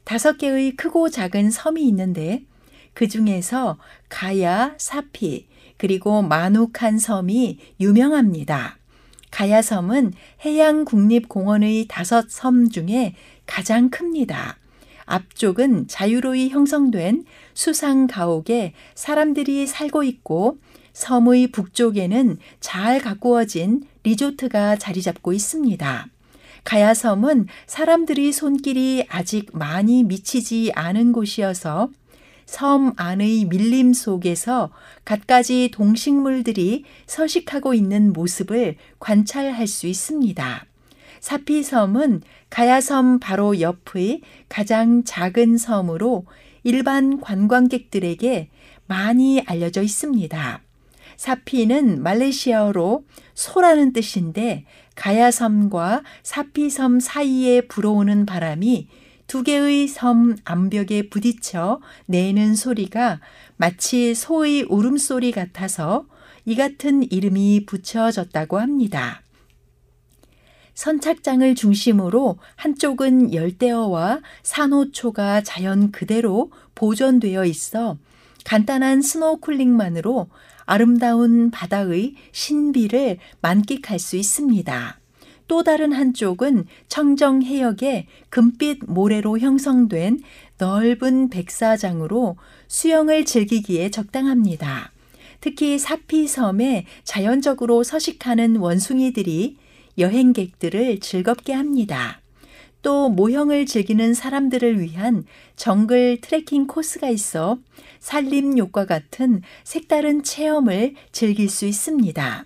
[0.05, 2.45] 다섯 개의 크고 작은 섬이 있는데
[2.93, 5.47] 그 중에서 가야, 사피,
[5.84, 8.78] 그리고 마누칸 섬이 유명합니다.
[9.32, 10.14] 가야섬은
[10.46, 13.16] 해양국립공원의 다섯 섬 중에
[13.46, 14.60] 가장 큽니다.
[15.04, 20.58] 앞쪽은 자유로이 형성된 수상 가옥에 사람들이 살고 있고
[20.94, 26.08] 섬의 북쪽에는 잘 가꾸어진 리조트가 자리 잡고 있습니다.
[26.64, 31.90] 가야섬은 사람들이 손길이 아직 많이 미치지 않은 곳이어서
[32.54, 34.70] 섬 안의 밀림 속에서
[35.06, 40.64] 갖가지 동식물들이 서식하고 있는 모습을 관찰할 수 있습니다.
[41.20, 46.28] 사피섬은 가야섬 바로 옆의 가장 작은 섬으로
[46.64, 48.49] 일반 관광객들에게
[48.86, 50.62] 많이 알려져 있습니다.
[51.18, 58.89] 사피는 말레이시아어로 소라는 뜻인데 가야섬과 사피섬 사이에 불어오는 바람이
[59.34, 63.20] 두 개의 섬 암벽에 부딪혀 내는 소리가
[63.58, 66.06] 마치 소의 울음소리 같아서
[66.46, 69.24] 이 같은 이름이 붙여졌다고 합니다.
[70.76, 77.98] 선착장을 중심으로 한쪽은 열대어와 산호초가 자연 그대로 보존되어 있어
[78.46, 80.30] 간단한 스노클링만으로
[80.66, 85.00] 아름다운 바다의 신비를 만끽할 수 있습니다.
[85.48, 90.22] 또 다른 한쪽은 청정 해역에 금빛 모래로 형성된
[90.58, 92.38] 넓은 백사장으로
[92.68, 94.91] 수영을 즐기기에 적당합니다.
[95.41, 99.58] 특히 사피섬에 자연적으로 서식하는 원숭이들이
[99.98, 102.22] 여행객들을 즐겁게 합니다.
[102.82, 105.24] 또 모형을 즐기는 사람들을 위한
[105.56, 107.58] 정글 트레킹 코스가 있어
[108.00, 112.46] 산림욕과 같은 색다른 체험을 즐길 수 있습니다.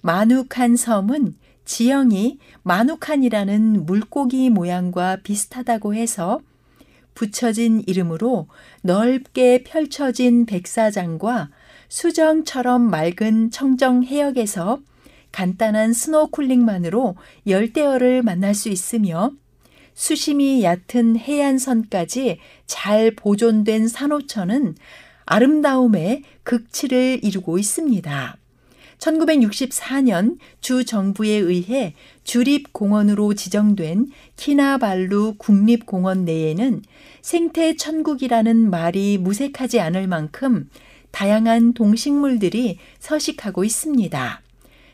[0.00, 1.34] 마누칸 섬은
[1.68, 6.40] 지형이 마누칸이라는 물고기 모양과 비슷하다고 해서
[7.14, 8.48] 붙여진 이름으로
[8.82, 11.50] 넓게 펼쳐진 백사장과
[11.90, 14.80] 수정처럼 맑은 청정 해역에서
[15.30, 17.16] 간단한 스노클링만으로
[17.46, 19.32] 열대어를 만날 수 있으며
[19.92, 24.74] 수심이 얕은 해안선까지 잘 보존된 산호천은
[25.26, 28.38] 아름다움의 극치를 이루고 있습니다.
[28.98, 31.94] 1964년 주 정부에 의해
[32.24, 36.82] 주립공원으로 지정된 키나발루 국립공원 내에는
[37.22, 40.68] 생태 천국이라는 말이 무색하지 않을 만큼
[41.10, 44.42] 다양한 동식물들이 서식하고 있습니다.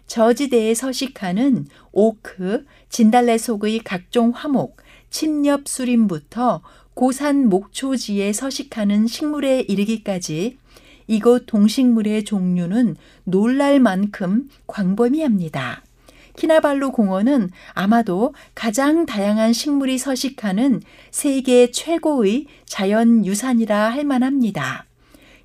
[0.07, 4.77] 저지대에 서식하는 오크, 진달래 속의 각종 화목,
[5.11, 6.63] 침엽 수림부터
[6.95, 10.59] 고산 목초지에 서식하는 식물에 이르기까지
[11.07, 15.83] 이곳 동식물의 종류는 놀랄 만큼 광범위합니다.
[16.37, 24.87] 키나발루 공원은 아마도 가장 다양한 식물이 서식하는 세계 최고의 자연유산이라 할 만합니다.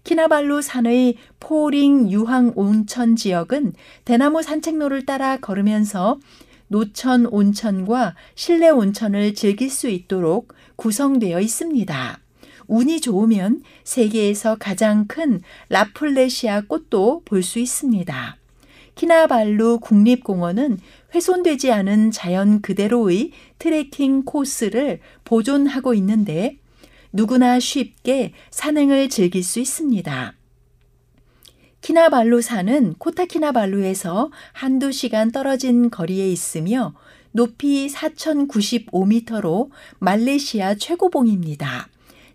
[0.03, 3.74] 키나발루 산의 포링 유황 온천 지역은
[4.05, 6.20] 대나무 산책로를 따라 걸으면서
[6.68, 12.20] 노천 온천과 실내 온천을 즐길 수 있도록 구성되어 있습니다.
[12.70, 18.38] 운이 좋으면 세계에서 가장 큰 라플레시아 꽃도 볼 수 있습니다.
[18.95, 20.78] 키나발루 국립공원은
[21.15, 26.57] 훼손되지 않은 자연 그대로의 트레킹 코스를 보존하고 있는데
[27.11, 30.34] 누구나 쉽게 산행을 즐길 수 있습니다.
[31.82, 36.93] 키나발루 산은 코타키나발루에서 한두 시간 떨어진 거리에 있으며
[37.32, 41.88] 높이 4,095m로 말레이시아 최고봉입니다.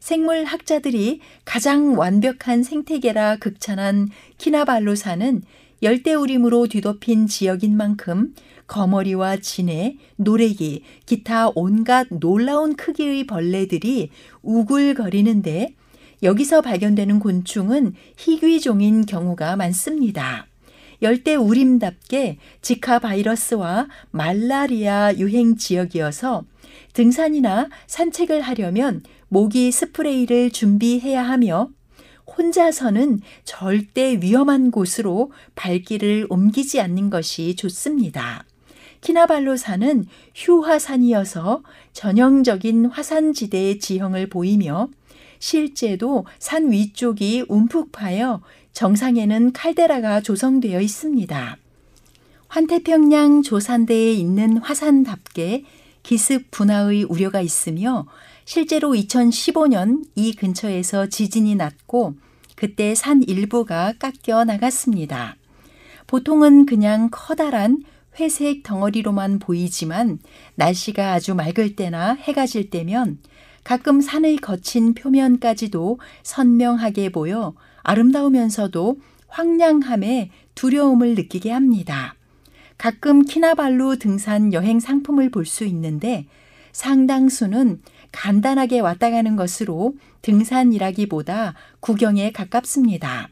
[0.05, 5.41] 생물학자들이 가장 완벽한 생태계라 극찬한 키나발루산은
[5.83, 8.35] 열대우림으로 뒤덮인 지역인 만큼
[8.67, 14.11] 거머리와 진해, 노래기, 기타 온갖 놀라운 크기의 벌레들이
[14.43, 15.75] 우글거리는데
[16.23, 20.47] 여기서 발견되는 곤충은 희귀종인 경우가 많습니다.
[21.01, 26.45] 열대 우림답게 지카 바이러스와 말라리아 유행 지역이어서
[26.93, 31.69] 등산이나 산책을 하려면 모기 스프레이를 준비해야 하며
[32.27, 38.45] 혼자서는 절대 위험한 곳으로 발길을 옮기지 않는 것이 좋습니다.
[39.03, 41.63] 키나발루산은 휴화산이어서
[41.93, 44.89] 전형적인 화산지대의 지형을 보이며
[45.39, 48.41] 실제도 산 위쪽이 움푹 파여
[48.73, 51.59] 정상에는 칼데라가 조성되어 있습니다.
[52.49, 55.65] 환태평양 조산대에 있는 화산답게
[56.05, 58.07] 기습 분화의 우려가 있으며
[58.45, 62.15] 실제로 2015년 이 근처에서 지진이 났고
[62.55, 65.37] 그때 산 일부가 깎여 나갔습니다.
[66.07, 67.83] 보통은 그냥 커다란
[68.21, 70.21] 회색 덩어리로만 보이지만
[70.55, 73.19] 날씨가 아주 맑을 때나 해가 질 때면
[73.65, 78.99] 가끔 산의 거친 표면까지도 선명하게 보여 아름다우면서도
[79.29, 82.15] 황량함에 두려움을 느끼게 합니다.
[82.79, 86.27] 가끔 키나발루 등산 여행 상품을 볼 수 있는데
[86.73, 87.81] 상당수는
[88.13, 93.29] 간단하게 왔다 가는 것으로 등산이라기보다 구경에 가깝습니다.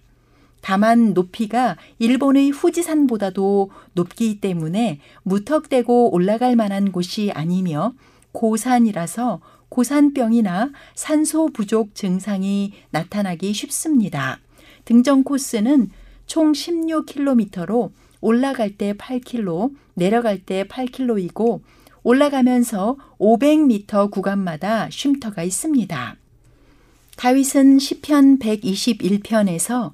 [0.60, 7.94] 다만 높이가 일본의 후지산보다도 높기 때문에 무턱대고 올라갈 만한 곳이 아니며
[8.30, 14.38] 고산이라서 고산병이나 산소 부족 증상이 나타나기 쉽습니다.
[14.84, 15.90] 등정 코스는
[16.26, 17.90] 총 16km로
[18.22, 21.60] 올라갈 때 8km, 내려갈 때 8km이고
[22.02, 26.16] 올라가면서 500m 구간마다 쉼터가 있습니다.
[27.16, 29.92] 다윗은 시편 121편에서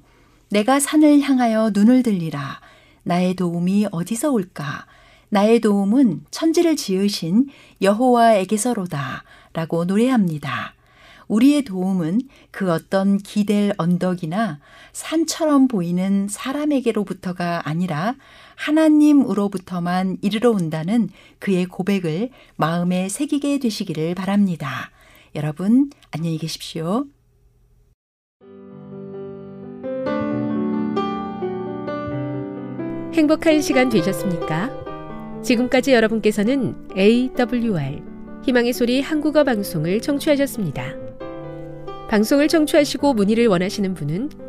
[0.49, 2.61] 내가 산을 향하여 눈을 들리라
[3.03, 4.85] 나의 도움이 어디서 올까
[5.29, 7.49] 나의 도움은 천지를 지으신
[7.81, 9.23] 여호와에게서로다
[9.53, 10.73] 라고 노래합니다.
[11.27, 14.59] 우리의 도움은 그 어떤 기댈 언덕이나
[14.93, 18.15] 산처럼 보이는 사람에게로부터가 아니라
[18.55, 21.09] 하나님으로부터만 이르러 온다는
[21.39, 24.91] 그의 고백을 마음에 새기게 되시기를 바랍니다.
[25.35, 27.05] 여러분, 안녕히 계십시오.
[33.13, 35.41] 행복한 시간 되셨습니까?
[35.43, 38.01] 지금까지 여러분께서는 AWR
[38.43, 40.95] 희망의 소리 한국어 방송을 청취하셨습니다.
[42.09, 44.48] 방송을 청취하시고 문의를 원하시는 분은